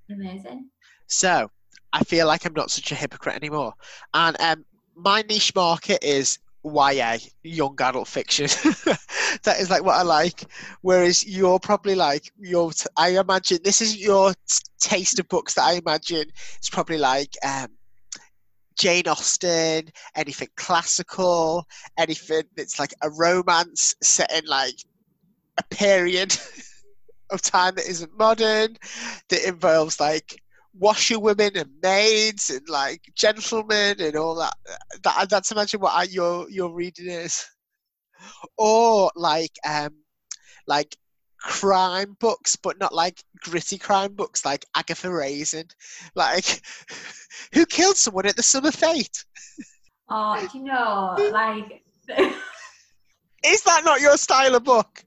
Amazing. 0.10 0.70
So 1.08 1.50
I 1.94 2.04
feel 2.04 2.28
like 2.28 2.46
I'm 2.46 2.54
not 2.54 2.72
such 2.72 2.92
a 2.92 2.96
hypocrite 2.96 3.36
anymore. 3.36 3.74
And 4.14 4.40
um, 4.42 4.66
my 4.96 5.22
niche 5.24 5.54
market 5.56 6.04
is 6.04 6.40
YA, 6.64 7.18
young 7.44 7.76
adult 7.82 8.08
fiction. 8.08 8.46
that 9.44 9.60
is 9.60 9.70
like 9.70 9.84
what 9.84 9.96
I 9.96 10.04
like. 10.04 10.44
Whereas 10.82 11.26
you're 11.26 11.60
probably 11.60 11.96
like 11.96 12.32
your. 12.40 12.72
I 12.98 13.10
imagine 13.20 13.60
this 13.64 13.82
is 13.82 13.98
your 13.98 14.34
t- 14.34 14.64
taste 14.80 15.20
of 15.20 15.28
books 15.28 15.56
that 15.56 15.64
I 15.64 15.74
imagine. 15.74 16.26
It's 16.58 16.70
probably 16.70 16.98
like 16.98 17.36
um, 17.44 17.68
Jane 18.78 19.08
Austen, 19.08 19.90
anything 20.16 20.50
classical, 20.56 21.66
anything 21.98 22.44
that's 22.56 22.80
like 22.80 22.94
a 23.02 23.10
romance 23.10 23.96
set 24.02 24.32
in 24.32 24.46
like 24.46 24.76
a 25.58 25.64
period 25.76 26.38
of 27.32 27.42
time 27.42 27.76
that 27.76 27.88
isn't 27.88 28.18
modern, 28.18 28.78
that 29.30 29.48
involves 29.48 30.00
like 30.00 30.42
washerwomen 30.74 31.58
and 31.58 31.72
maids 31.82 32.50
and 32.50 32.68
like 32.70 33.02
gentlemen 33.16 33.96
and 34.00 34.16
all 34.16 34.36
that. 34.36 34.54
that 35.04 35.30
that's 35.30 35.52
imagine 35.52 35.80
what 35.80 35.94
I, 35.94 36.04
your 36.04 36.50
your 36.50 36.74
reading 36.74 37.10
is. 37.10 37.46
Or 38.58 39.12
like 39.16 39.58
um 39.68 39.96
like 40.68 40.96
crime 41.40 42.16
books, 42.20 42.56
but 42.56 42.80
not 42.80 42.94
like 42.94 43.24
gritty 43.40 43.78
crime 43.78 44.14
books 44.14 44.46
like 44.46 44.66
Agatha 44.76 45.12
Raisin. 45.12 45.68
Like 46.16 46.62
who 47.54 47.66
killed 47.66 47.98
someone 47.98 48.26
at 48.26 48.36
the 48.36 48.44
summer 48.44 48.72
fete? 48.72 49.26
Oh, 50.10 50.48
you 50.54 50.64
know, 50.64 51.16
like 51.32 51.84
Is 53.44 53.64
that 53.64 53.84
not 53.84 54.02
your 54.02 54.18
style 54.18 54.56
of 54.56 54.64
book? 54.64 55.04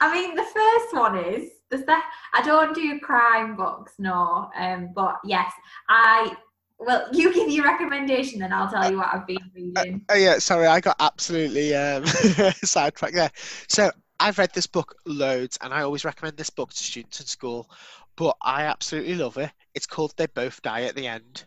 I 0.00 0.12
mean, 0.12 0.34
the 0.34 0.44
first 0.44 0.94
one 0.94 1.18
is 1.18 1.50
the 1.70 1.78
sec- 1.78 2.02
I 2.34 2.42
don't 2.42 2.74
do 2.74 2.98
crime 3.00 3.56
books, 3.56 3.94
no. 3.98 4.50
Um, 4.56 4.90
but 4.94 5.20
yes, 5.24 5.52
I. 5.88 6.36
Well, 6.82 7.08
you 7.12 7.34
give 7.34 7.50
your 7.50 7.66
recommendation, 7.66 8.40
then 8.40 8.54
I'll 8.54 8.70
tell 8.70 8.90
you 8.90 8.96
what 8.96 9.08
I've 9.12 9.26
been 9.26 9.50
reading. 9.54 10.02
Oh 10.08 10.14
yeah, 10.14 10.38
sorry, 10.38 10.66
I 10.66 10.80
got 10.80 10.96
absolutely 10.98 11.74
um, 11.74 12.06
sidetracked 12.64 13.14
there. 13.14 13.30
So 13.68 13.90
I've 14.18 14.38
read 14.38 14.54
this 14.54 14.66
book 14.66 14.96
loads, 15.04 15.58
and 15.60 15.74
I 15.74 15.82
always 15.82 16.06
recommend 16.06 16.38
this 16.38 16.48
book 16.48 16.70
to 16.70 16.82
students 16.82 17.20
in 17.20 17.26
school. 17.26 17.68
But 18.16 18.34
I 18.40 18.62
absolutely 18.62 19.14
love 19.14 19.36
it. 19.36 19.50
It's 19.74 19.86
called 19.86 20.14
"They 20.16 20.26
Both 20.26 20.62
Die 20.62 20.82
at 20.82 20.94
the 20.94 21.06
End," 21.06 21.44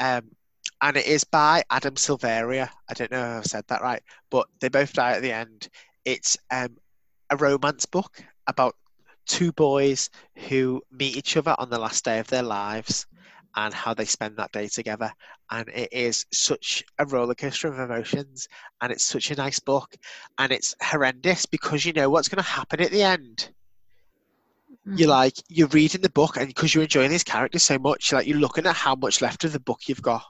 um, 0.00 0.30
and 0.82 0.96
it 0.98 1.06
is 1.06 1.24
by 1.24 1.62
Adam 1.70 1.94
Silvera. 1.94 2.68
I 2.90 2.94
don't 2.94 3.10
know 3.10 3.20
if 3.20 3.38
I've 3.38 3.46
said 3.46 3.64
that 3.68 3.80
right, 3.80 4.02
but 4.28 4.48
"They 4.60 4.68
Both 4.68 4.92
Die 4.92 5.12
at 5.12 5.22
the 5.22 5.32
End." 5.32 5.70
It's 6.04 6.36
um, 6.50 6.76
a 7.30 7.36
romance 7.36 7.86
book 7.86 8.22
about 8.46 8.76
two 9.30 9.52
boys 9.52 10.10
who 10.48 10.82
meet 10.90 11.16
each 11.16 11.36
other 11.36 11.54
on 11.58 11.70
the 11.70 11.78
last 11.78 12.04
day 12.04 12.18
of 12.18 12.26
their 12.28 12.42
lives 12.42 13.06
and 13.56 13.74
how 13.74 13.94
they 13.94 14.04
spend 14.04 14.36
that 14.36 14.52
day 14.52 14.68
together. 14.68 15.12
And 15.50 15.68
it 15.68 15.90
is 15.92 16.26
such 16.32 16.84
a 16.98 17.06
roller 17.06 17.34
coaster 17.34 17.68
of 17.68 17.78
emotions, 17.78 18.48
and 18.80 18.92
it's 18.92 19.04
such 19.04 19.30
a 19.30 19.36
nice 19.36 19.60
book, 19.60 19.96
and 20.38 20.52
it's 20.52 20.74
horrendous 20.82 21.46
because 21.46 21.84
you 21.84 21.92
know 21.92 22.10
what's 22.10 22.28
going 22.28 22.42
to 22.42 22.50
happen 22.50 22.80
at 22.80 22.90
the 22.92 23.02
end. 23.02 23.50
You're 24.94 25.08
Mm. 25.08 25.10
like 25.10 25.34
you're 25.48 25.68
reading 25.68 26.00
the 26.02 26.10
book, 26.10 26.36
and 26.36 26.48
because 26.48 26.74
you're 26.74 26.84
enjoying 26.84 27.10
these 27.10 27.24
characters 27.24 27.62
so 27.64 27.78
much, 27.78 28.12
like 28.12 28.26
you're 28.26 28.38
looking 28.38 28.66
at 28.66 28.76
how 28.76 28.94
much 28.94 29.20
left 29.20 29.44
of 29.44 29.52
the 29.52 29.60
book 29.60 29.80
you've 29.88 30.02
got 30.02 30.24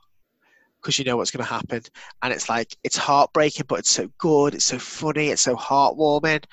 because 0.81 0.99
you 0.99 1.05
know 1.05 1.17
what's 1.17 1.31
going 1.31 1.45
to 1.45 1.51
happen, 1.51 1.83
and 2.23 2.33
it's 2.33 2.49
like 2.49 2.77
it's 2.85 2.97
heartbreaking, 2.97 3.67
but 3.69 3.79
it's 3.81 3.91
so 3.91 4.09
good, 4.19 4.55
it's 4.55 4.65
so 4.65 4.79
funny, 4.79 5.29
it's 5.29 5.43
so 5.43 5.57
heartwarming, 5.57 6.45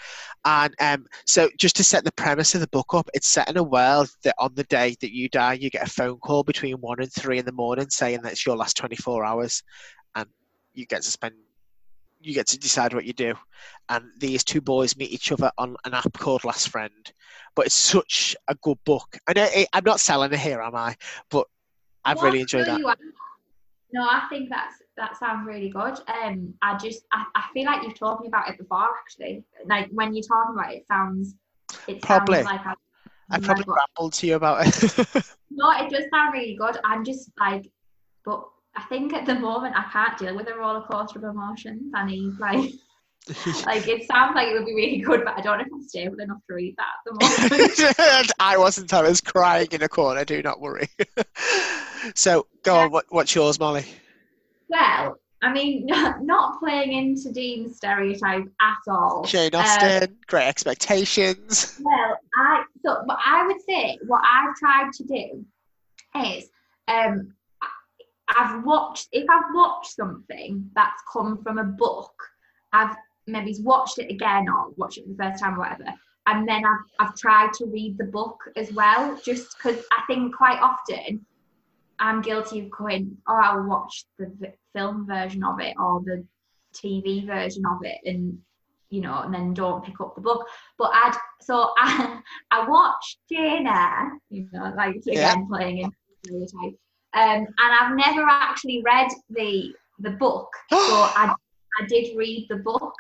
and 0.45 0.73
um, 0.79 1.05
so 1.25 1.49
just 1.57 1.75
to 1.77 1.83
set 1.83 2.03
the 2.03 2.11
premise 2.13 2.55
of 2.55 2.61
the 2.61 2.67
book 2.67 2.93
up, 2.93 3.09
it's 3.13 3.27
set 3.27 3.49
in 3.49 3.57
a 3.57 3.63
world 3.63 4.09
that 4.23 4.35
on 4.39 4.53
the 4.55 4.63
day 4.65 4.95
that 5.01 5.13
you 5.13 5.29
die, 5.29 5.53
you 5.53 5.69
get 5.69 5.87
a 5.87 5.91
phone 5.91 6.17
call 6.17 6.43
between 6.43 6.75
one 6.75 7.01
and 7.01 7.11
three 7.11 7.37
in 7.39 7.45
the 7.45 7.51
morning 7.51 7.89
saying 7.89 8.21
that 8.21 8.31
it's 8.31 8.45
your 8.45 8.55
last 8.55 8.77
24 8.77 9.25
hours, 9.25 9.63
and 10.15 10.27
you 10.73 10.85
get 10.85 11.01
to 11.03 11.11
spend, 11.11 11.35
you 12.19 12.33
get 12.33 12.47
to 12.47 12.59
decide 12.59 12.93
what 12.93 13.05
you 13.05 13.13
do, 13.13 13.33
and 13.89 14.05
these 14.19 14.43
two 14.43 14.61
boys 14.61 14.97
meet 14.97 15.11
each 15.11 15.31
other 15.31 15.51
on 15.57 15.75
an 15.85 15.93
app 15.93 16.11
called 16.13 16.43
Last 16.43 16.69
Friend, 16.69 17.13
but 17.55 17.65
it's 17.65 17.75
such 17.75 18.35
a 18.47 18.55
good 18.55 18.77
book. 18.85 19.17
I 19.27 19.33
know 19.33 19.47
I'm 19.73 19.83
not 19.85 19.99
selling 19.99 20.33
it 20.33 20.39
here, 20.39 20.61
am 20.61 20.75
I? 20.75 20.95
But 21.29 21.47
I've 22.05 22.21
really 22.21 22.41
enjoyed 22.41 22.67
that. 22.67 22.79
No, 23.93 24.01
I 24.03 24.23
think 24.29 24.49
that's 24.49 24.75
that 24.97 25.17
sounds 25.17 25.47
really 25.47 25.69
good. 25.69 25.99
Um, 26.23 26.53
I 26.61 26.77
just 26.77 27.03
I, 27.11 27.25
I 27.35 27.45
feel 27.53 27.65
like 27.65 27.83
you've 27.83 27.97
told 27.97 28.19
me 28.21 28.27
about 28.27 28.49
it 28.49 28.57
before 28.57 28.89
actually. 28.99 29.43
Like 29.65 29.89
when 29.91 30.13
you're 30.13 30.23
talking 30.23 30.55
about 30.55 30.73
it, 30.73 30.77
it 30.77 30.87
sounds 30.87 31.35
it 31.87 32.01
Probably. 32.01 32.43
sounds 32.43 32.47
like 32.47 32.65
I, 32.65 32.73
I 33.29 33.39
probably 33.39 33.63
but- 33.65 33.77
rambled 33.77 34.13
to 34.13 34.27
you 34.27 34.35
about 34.35 34.67
it. 34.67 35.25
No, 35.49 35.71
it 35.71 35.89
does 35.89 36.03
sound 36.11 36.33
really 36.33 36.55
good. 36.55 36.77
I'm 36.83 37.03
just 37.03 37.31
like, 37.39 37.71
but 38.23 38.47
I 38.75 38.83
think 38.83 39.13
at 39.13 39.25
the 39.25 39.33
moment 39.33 39.75
I 39.75 39.85
can't 39.91 40.15
deal 40.15 40.35
with 40.35 40.47
a 40.47 40.53
roller 40.53 40.81
coaster 40.81 41.17
of 41.17 41.23
emotions. 41.23 41.91
I 41.95 42.05
need 42.05 42.33
like, 42.39 42.73
like 43.65 43.87
it 43.87 44.05
sounds 44.05 44.35
like 44.35 44.49
it 44.49 44.53
would 44.53 44.67
be 44.67 44.75
really 44.75 44.99
good, 44.99 45.23
but 45.25 45.35
I 45.35 45.41
don't 45.41 45.57
know 45.57 45.63
if 45.65 45.73
I'm 45.73 45.81
stable 45.81 46.19
enough 46.19 46.37
to 46.47 46.53
read 46.53 46.75
that 46.77 46.85
at 46.99 47.49
the 47.49 47.49
moment. 47.49 48.33
I 48.39 48.57
wasn't. 48.59 48.93
I 48.93 49.01
was 49.01 49.19
crying 49.19 49.69
in 49.71 49.81
a 49.81 49.89
corner. 49.89 50.23
Do 50.25 50.43
not 50.43 50.61
worry. 50.61 50.89
So 52.17 52.47
go 52.63 52.75
on. 52.75 52.91
What, 52.91 53.05
what's 53.09 53.33
yours, 53.35 53.59
Molly? 53.59 53.85
well, 54.69 55.17
I 55.41 55.53
mean, 55.53 55.85
not 56.21 56.59
playing 56.59 56.93
into 56.93 57.31
Dean's 57.31 57.77
stereotype 57.77 58.45
at 58.59 58.91
all. 58.91 59.23
Jane 59.23 59.51
Um, 59.53 60.17
Great 60.27 60.47
Expectations. 60.47 61.79
Well, 61.81 62.17
I 62.35 62.63
so 62.83 63.03
but 63.07 63.19
I 63.23 63.45
would 63.45 63.61
say 63.67 63.99
what 64.07 64.21
I've 64.23 64.55
tried 64.55 64.91
to 64.93 65.03
do 65.03 65.45
is 66.23 66.49
um 66.87 67.33
I've 68.29 68.63
watched 68.65 69.09
if 69.11 69.25
I've 69.29 69.53
watched 69.53 69.91
something 69.91 70.69
that's 70.75 71.01
come 71.11 71.43
from 71.43 71.59
a 71.59 71.63
book, 71.63 72.13
I've 72.73 72.95
maybe 73.27 73.55
watched 73.61 73.99
it 73.99 74.11
again 74.11 74.49
or 74.49 74.71
watched 74.75 74.97
it 74.97 75.05
for 75.05 75.11
the 75.11 75.23
first 75.23 75.43
time 75.43 75.55
or 75.55 75.59
whatever, 75.59 75.93
and 76.25 76.47
then 76.47 76.63
I've 76.65 77.07
I've 77.07 77.15
tried 77.15 77.53
to 77.53 77.65
read 77.67 77.97
the 77.99 78.05
book 78.05 78.37
as 78.55 78.73
well, 78.73 79.19
just 79.23 79.55
because 79.57 79.83
I 79.91 80.01
think 80.07 80.35
quite 80.35 80.59
often 80.59 81.25
I'm 81.99 82.21
guilty 82.21 82.59
of 82.59 82.71
going, 82.71 83.17
oh, 83.27 83.39
I'll 83.41 83.63
watch 83.67 84.05
the 84.19 84.31
v- 84.39 84.47
film 84.73 85.07
version 85.07 85.43
of 85.43 85.59
it 85.59 85.75
or 85.79 86.01
the 86.01 86.25
TV 86.73 87.25
version 87.25 87.63
of 87.65 87.79
it, 87.83 87.97
and 88.05 88.37
you 88.89 89.01
know, 89.01 89.19
and 89.19 89.33
then 89.33 89.53
don't 89.53 89.83
pick 89.83 89.99
up 89.99 90.15
the 90.15 90.21
book. 90.21 90.47
But 90.77 90.91
I'd 90.93 91.17
so 91.41 91.71
I 91.77 92.19
I 92.51 92.67
watched 92.67 93.19
Jane 93.31 93.67
Eyre, 93.67 94.11
you 94.29 94.47
know, 94.51 94.73
like 94.75 94.95
again 95.07 95.47
playing 95.47 95.79
in 95.79 95.91
stereotype. 96.25 96.77
Um, 97.13 97.47
and 97.47 97.49
I've 97.57 97.95
never 97.95 98.23
actually 98.29 98.83
read 98.85 99.09
the 99.29 99.73
the 99.99 100.11
book. 100.11 100.49
So 100.71 100.77
I 100.77 101.33
I 101.79 101.85
did 101.87 102.15
read 102.17 102.47
the 102.49 102.57
book 102.57 102.93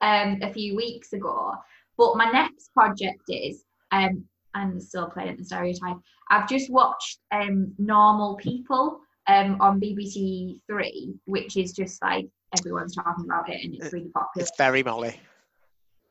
um 0.00 0.38
a 0.42 0.52
few 0.52 0.76
weeks 0.76 1.12
ago. 1.12 1.54
But 1.96 2.16
my 2.16 2.30
next 2.30 2.72
project 2.72 3.22
is 3.28 3.64
um 3.92 4.24
I'm 4.58 4.80
still 4.80 5.08
playing 5.08 5.36
the 5.36 5.44
stereotype. 5.44 5.96
I've 6.30 6.48
just 6.48 6.70
watched 6.70 7.18
um 7.32 7.72
Normal 7.78 8.36
People 8.36 9.00
um 9.26 9.60
on 9.60 9.80
BBC 9.80 10.60
Three, 10.66 11.14
which 11.26 11.56
is 11.56 11.72
just 11.72 12.00
like 12.02 12.26
everyone's 12.58 12.94
talking 12.94 13.24
about 13.24 13.48
it 13.50 13.62
and 13.64 13.74
it's 13.74 13.92
really 13.92 14.08
popular 14.08 14.42
It's 14.46 14.56
very 14.56 14.82
Molly. 14.82 15.20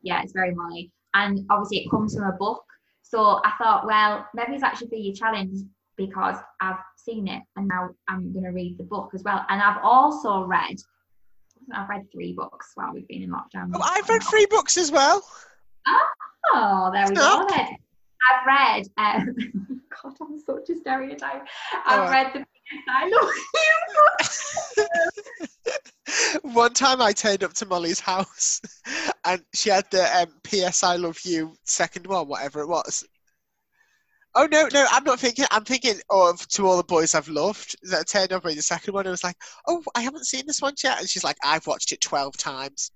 yeah, 0.02 0.22
it's 0.22 0.32
very 0.32 0.54
Molly. 0.54 0.92
And 1.14 1.44
obviously, 1.50 1.78
it 1.78 1.90
comes 1.90 2.14
from 2.14 2.24
a 2.24 2.32
book. 2.32 2.62
So 3.02 3.40
I 3.44 3.52
thought, 3.58 3.86
well, 3.86 4.26
maybe 4.34 4.52
it's 4.52 4.62
actually 4.62 4.88
be 4.88 5.10
a 5.10 5.14
challenge 5.14 5.60
because 5.96 6.36
I've 6.60 6.76
seen 6.96 7.26
it 7.26 7.42
and 7.56 7.66
now 7.66 7.88
I'm 8.06 8.32
going 8.32 8.44
to 8.44 8.50
read 8.50 8.76
the 8.78 8.84
book 8.84 9.10
as 9.14 9.22
well. 9.24 9.44
And 9.48 9.60
I've 9.62 9.82
also 9.82 10.42
read, 10.42 10.76
I've 11.74 11.88
read 11.88 12.06
three 12.12 12.34
books 12.34 12.72
while 12.74 12.92
we've 12.92 13.08
been 13.08 13.22
in 13.22 13.30
lockdown. 13.30 13.70
Oh, 13.74 13.80
I've 13.82 14.08
read 14.08 14.22
three 14.22 14.46
books 14.46 14.76
as 14.76 14.92
well. 14.92 15.24
Oh, 16.54 16.90
there 16.92 17.06
we 17.08 17.14
go 17.14 17.46
then. 17.48 17.76
I've 18.30 18.46
read, 18.46 18.86
um, 18.98 19.34
God, 20.02 20.14
I'm 20.20 20.38
such 20.38 20.68
a 20.70 20.76
stereotype. 20.76 21.46
I've 21.86 22.08
Oh. 22.08 22.10
read 22.10 22.32
the 22.34 22.40
PS 22.40 22.84
I 22.88 23.08
Love 23.08 23.30
You. 26.42 26.42
One 26.52 26.72
time 26.72 27.00
I 27.02 27.12
turned 27.12 27.44
up 27.44 27.52
to 27.54 27.66
Molly's 27.66 28.00
house 28.00 28.60
and 29.24 29.42
she 29.54 29.70
had 29.70 29.84
the 29.90 30.04
um, 30.22 30.28
P.S. 30.42 30.82
I 30.82 30.96
Love 30.96 31.18
You 31.24 31.54
second 31.64 32.06
one, 32.06 32.28
whatever 32.28 32.60
it 32.60 32.68
was. 32.68 33.04
Oh 34.34 34.46
no, 34.50 34.68
no, 34.72 34.86
I'm 34.90 35.04
not 35.04 35.18
thinking. 35.18 35.46
I'm 35.50 35.64
thinking 35.64 35.98
of 36.10 36.46
To 36.48 36.66
All 36.66 36.76
the 36.76 36.84
Boys 36.84 37.14
I've 37.14 37.28
Loved. 37.28 37.76
That 37.90 38.06
turned 38.08 38.32
up 38.32 38.46
in 38.46 38.56
the 38.56 38.62
second 38.62 38.94
one. 38.94 39.06
I 39.06 39.10
was 39.10 39.24
like, 39.24 39.36
oh, 39.66 39.82
I 39.94 40.00
haven't 40.02 40.26
seen 40.26 40.44
this 40.46 40.60
one 40.62 40.74
yet. 40.84 41.00
And 41.00 41.08
she's 41.08 41.24
like, 41.24 41.36
I've 41.44 41.66
watched 41.66 41.92
it 41.92 42.00
12 42.00 42.36
times. 42.36 42.92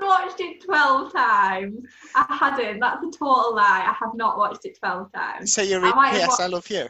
Watched 0.00 0.40
it 0.40 0.62
12 0.64 1.12
times. 1.12 1.86
I 2.14 2.26
hadn't. 2.28 2.80
That's 2.80 3.02
a 3.02 3.10
total 3.10 3.54
lie. 3.54 3.84
I 3.88 3.94
have 3.98 4.14
not 4.14 4.36
watched 4.38 4.64
it 4.64 4.78
12 4.78 5.12
times. 5.12 5.52
So 5.52 5.62
you're 5.62 5.80
reading 5.80 5.96
might 5.96 6.08
have 6.08 6.16
P.S. 6.28 6.38
wa- 6.38 6.44
I 6.44 6.48
Love 6.48 6.68
You. 6.70 6.88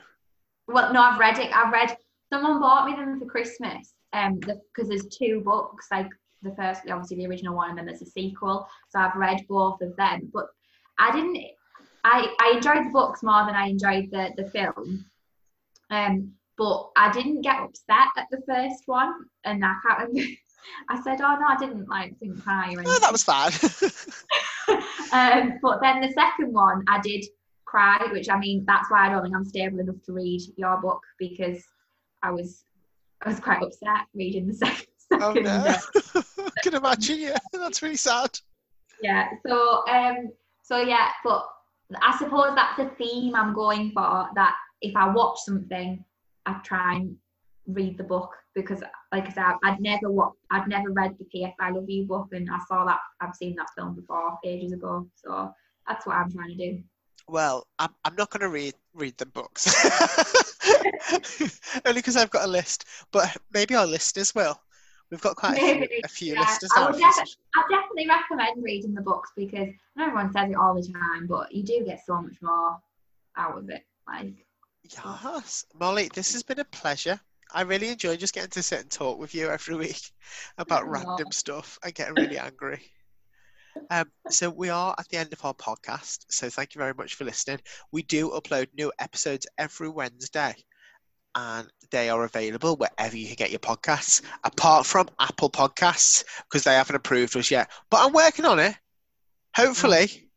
Well, 0.66 0.92
no, 0.92 1.00
I've 1.00 1.18
read 1.18 1.38
it. 1.38 1.54
I've 1.54 1.72
read. 1.72 1.96
Someone 2.32 2.60
bought 2.60 2.86
me 2.88 2.96
them 2.96 3.18
for 3.18 3.26
Christmas. 3.26 3.94
Um, 4.12 4.38
because 4.38 4.88
there's 4.88 5.06
two 5.06 5.42
books. 5.44 5.88
Like 5.90 6.08
the 6.42 6.54
first, 6.54 6.82
obviously 6.90 7.18
the 7.18 7.26
original 7.26 7.54
one, 7.54 7.70
and 7.70 7.78
then 7.78 7.86
there's 7.86 8.02
a 8.02 8.06
sequel. 8.06 8.66
So 8.88 8.98
I've 8.98 9.16
read 9.16 9.44
both 9.48 9.80
of 9.80 9.94
them. 9.96 10.30
But 10.32 10.46
I 10.98 11.12
didn't. 11.12 11.38
I 12.04 12.34
I 12.40 12.52
enjoyed 12.56 12.86
the 12.86 12.90
books 12.90 13.22
more 13.22 13.44
than 13.46 13.54
I 13.54 13.66
enjoyed 13.68 14.10
the 14.10 14.30
the 14.36 14.48
film. 14.50 15.04
Um, 15.90 16.32
but 16.56 16.90
I 16.96 17.10
didn't 17.12 17.42
get 17.42 17.60
upset 17.60 18.08
at 18.16 18.26
the 18.30 18.40
first 18.46 18.84
one, 18.86 19.12
and 19.44 19.64
I 19.64 19.74
can't 19.86 20.08
remember. 20.08 20.30
I 20.88 21.02
said, 21.02 21.20
"Oh 21.20 21.36
no, 21.40 21.46
I 21.48 21.56
didn't 21.58 21.88
like 21.88 22.18
didn't 22.20 22.40
cry 22.40 22.68
or 22.68 22.80
anything." 22.80 22.86
Oh, 22.88 22.98
that 23.00 23.12
was 23.12 23.24
fine. 23.24 23.52
um, 25.12 25.58
but 25.62 25.80
then 25.80 26.00
the 26.00 26.12
second 26.12 26.52
one, 26.52 26.84
I 26.88 27.00
did 27.00 27.24
cry, 27.64 28.08
which 28.12 28.28
I 28.28 28.38
mean, 28.38 28.64
that's 28.66 28.90
why 28.90 29.06
I 29.06 29.10
don't 29.10 29.22
think 29.22 29.34
I'm 29.34 29.44
stable 29.44 29.80
enough 29.80 30.02
to 30.06 30.12
read 30.12 30.40
your 30.56 30.80
book 30.80 31.02
because 31.18 31.62
I 32.22 32.30
was 32.30 32.64
I 33.22 33.28
was 33.30 33.40
quite 33.40 33.62
upset 33.62 34.06
reading 34.14 34.46
the 34.46 34.54
second. 34.54 34.86
oh 35.12 35.34
second 35.34 35.44
no. 35.44 35.76
I 36.46 36.60
can 36.62 36.74
imagine, 36.74 37.20
yeah. 37.20 37.38
That's 37.52 37.82
really 37.82 37.96
sad. 37.96 38.30
yeah. 39.02 39.28
So 39.46 39.86
um, 39.88 40.30
so 40.62 40.78
yeah, 40.78 41.08
but 41.24 41.46
I 42.00 42.16
suppose 42.18 42.54
that's 42.54 42.78
a 42.78 42.90
theme 42.96 43.34
I'm 43.34 43.54
going 43.54 43.90
for. 43.92 44.28
That 44.34 44.54
if 44.80 44.96
I 44.96 45.08
watch 45.08 45.38
something, 45.44 46.04
I 46.46 46.60
try 46.64 46.96
and 46.96 47.16
read 47.66 47.98
the 47.98 48.04
book 48.04 48.30
because, 48.54 48.82
like 49.14 49.28
I 49.28 49.32
said, 49.32 49.54
I'd 49.62 49.80
never 49.80 50.10
what 50.10 50.32
I'd 50.50 50.66
never 50.66 50.90
read 50.90 51.16
the 51.18 51.24
PS 51.24 51.54
I 51.60 51.70
Love 51.70 51.88
You 51.88 52.04
book, 52.04 52.28
and 52.32 52.48
I 52.50 52.58
saw 52.68 52.84
that 52.84 52.98
I've 53.20 53.34
seen 53.34 53.54
that 53.56 53.68
film 53.76 53.94
before 53.94 54.38
ages 54.44 54.72
ago. 54.72 55.08
So 55.14 55.52
that's 55.86 56.04
what 56.04 56.16
I'm 56.16 56.32
trying 56.32 56.56
to 56.56 56.72
do. 56.72 56.82
Well, 57.28 57.66
I'm, 57.78 57.90
I'm 58.04 58.16
not 58.16 58.30
going 58.30 58.40
to 58.40 58.48
read 58.48 58.74
read 58.92 59.16
the 59.16 59.26
books 59.26 59.68
only 61.86 62.00
because 62.00 62.16
I've 62.16 62.30
got 62.30 62.44
a 62.44 62.50
list, 62.50 62.86
but 63.12 63.36
maybe 63.52 63.76
our 63.76 63.86
listeners 63.86 64.34
will. 64.34 64.60
We've 65.10 65.20
got 65.20 65.36
quite 65.36 65.58
a 65.58 65.60
few, 65.60 65.88
a 66.04 66.08
few 66.08 66.34
yeah. 66.34 66.40
listeners. 66.40 66.72
I 66.76 66.90
would 66.90 66.98
defi- 66.98 67.36
I 67.54 67.62
definitely 67.70 68.08
recommend 68.08 68.64
reading 68.64 68.94
the 68.94 69.00
books 69.00 69.30
because 69.36 69.68
everyone 69.98 70.32
says 70.32 70.50
it 70.50 70.56
all 70.56 70.74
the 70.74 70.82
time, 70.82 71.28
but 71.28 71.54
you 71.54 71.62
do 71.62 71.84
get 71.86 72.00
so 72.04 72.20
much 72.20 72.36
more 72.42 72.78
out 73.36 73.58
of 73.58 73.70
it. 73.70 73.84
Like, 74.08 74.34
Yes, 74.82 75.64
Molly, 75.78 76.10
this 76.12 76.32
has 76.32 76.42
been 76.42 76.58
a 76.58 76.64
pleasure. 76.64 77.20
I 77.54 77.62
really 77.62 77.88
enjoy 77.88 78.16
just 78.16 78.34
getting 78.34 78.50
to 78.50 78.62
sit 78.62 78.80
and 78.80 78.90
talk 78.90 79.16
with 79.18 79.32
you 79.32 79.48
every 79.48 79.76
week 79.86 80.10
about 80.58 80.88
random 80.88 81.30
stuff 81.30 81.78
and 81.84 81.94
getting 81.94 82.14
really 82.14 82.38
angry. 82.38 82.82
Um, 83.90 84.10
so 84.28 84.50
we 84.50 84.70
are 84.70 84.94
at 84.98 85.08
the 85.08 85.18
end 85.18 85.32
of 85.32 85.44
our 85.44 85.54
podcast. 85.54 86.26
So 86.28 86.50
thank 86.50 86.74
you 86.74 86.80
very 86.80 86.94
much 86.94 87.14
for 87.14 87.24
listening. 87.24 87.60
We 87.92 88.02
do 88.02 88.30
upload 88.30 88.66
new 88.76 88.92
episodes 88.98 89.46
every 89.56 89.88
Wednesday, 89.88 90.54
and 91.36 91.68
they 91.92 92.10
are 92.10 92.24
available 92.24 92.76
wherever 92.76 93.16
you 93.16 93.26
can 93.28 93.36
get 93.36 93.50
your 93.50 93.60
podcasts, 93.60 94.22
apart 94.42 94.84
from 94.84 95.08
Apple 95.20 95.50
Podcasts 95.50 96.24
because 96.44 96.64
they 96.64 96.74
haven't 96.74 96.96
approved 96.96 97.36
us 97.36 97.50
yet. 97.50 97.70
But 97.88 98.04
I'm 98.04 98.12
working 98.12 98.46
on 98.46 98.58
it. 98.58 98.76
Hopefully, 99.54 100.28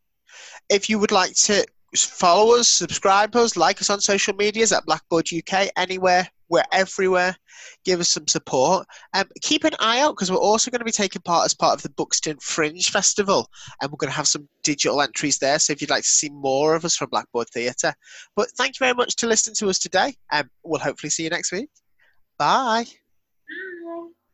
if 0.68 0.88
you 0.88 1.00
would 1.00 1.12
like 1.12 1.34
to 1.34 1.66
follow 1.96 2.56
us, 2.56 2.68
subscribe 2.68 3.34
us, 3.34 3.56
like 3.56 3.80
us 3.80 3.90
on 3.90 4.00
social 4.00 4.34
medias 4.34 4.72
at 4.72 4.86
Blackboard 4.86 5.28
UK, 5.32 5.70
anywhere, 5.76 6.28
we're 6.48 6.64
everywhere. 6.72 7.36
Give 7.84 8.00
us 8.00 8.10
some 8.10 8.26
support. 8.26 8.86
Um, 9.14 9.26
keep 9.40 9.64
an 9.64 9.72
eye 9.80 10.00
out 10.00 10.12
because 10.12 10.30
we're 10.30 10.38
also 10.38 10.70
going 10.70 10.80
to 10.80 10.84
be 10.84 10.92
taking 10.92 11.22
part 11.22 11.44
as 11.44 11.54
part 11.54 11.74
of 11.74 11.82
the 11.82 11.90
Buxton 11.90 12.38
Fringe 12.40 12.90
Festival, 12.90 13.48
and 13.80 13.90
we're 13.90 13.96
going 13.96 14.10
to 14.10 14.16
have 14.16 14.28
some 14.28 14.48
digital 14.62 15.02
entries 15.02 15.38
there. 15.38 15.58
So 15.58 15.72
if 15.72 15.80
you'd 15.80 15.90
like 15.90 16.02
to 16.02 16.08
see 16.08 16.30
more 16.30 16.74
of 16.74 16.84
us 16.84 16.96
from 16.96 17.10
Blackboard 17.10 17.48
Theatre, 17.50 17.94
but 18.36 18.48
thank 18.56 18.78
you 18.78 18.84
very 18.84 18.94
much 18.94 19.16
to 19.16 19.26
listen 19.26 19.54
to 19.54 19.68
us 19.68 19.78
today, 19.78 20.14
and 20.30 20.48
we'll 20.64 20.80
hopefully 20.80 21.10
see 21.10 21.24
you 21.24 21.30
next 21.30 21.52
week. 21.52 21.68
Bye. 22.38 22.86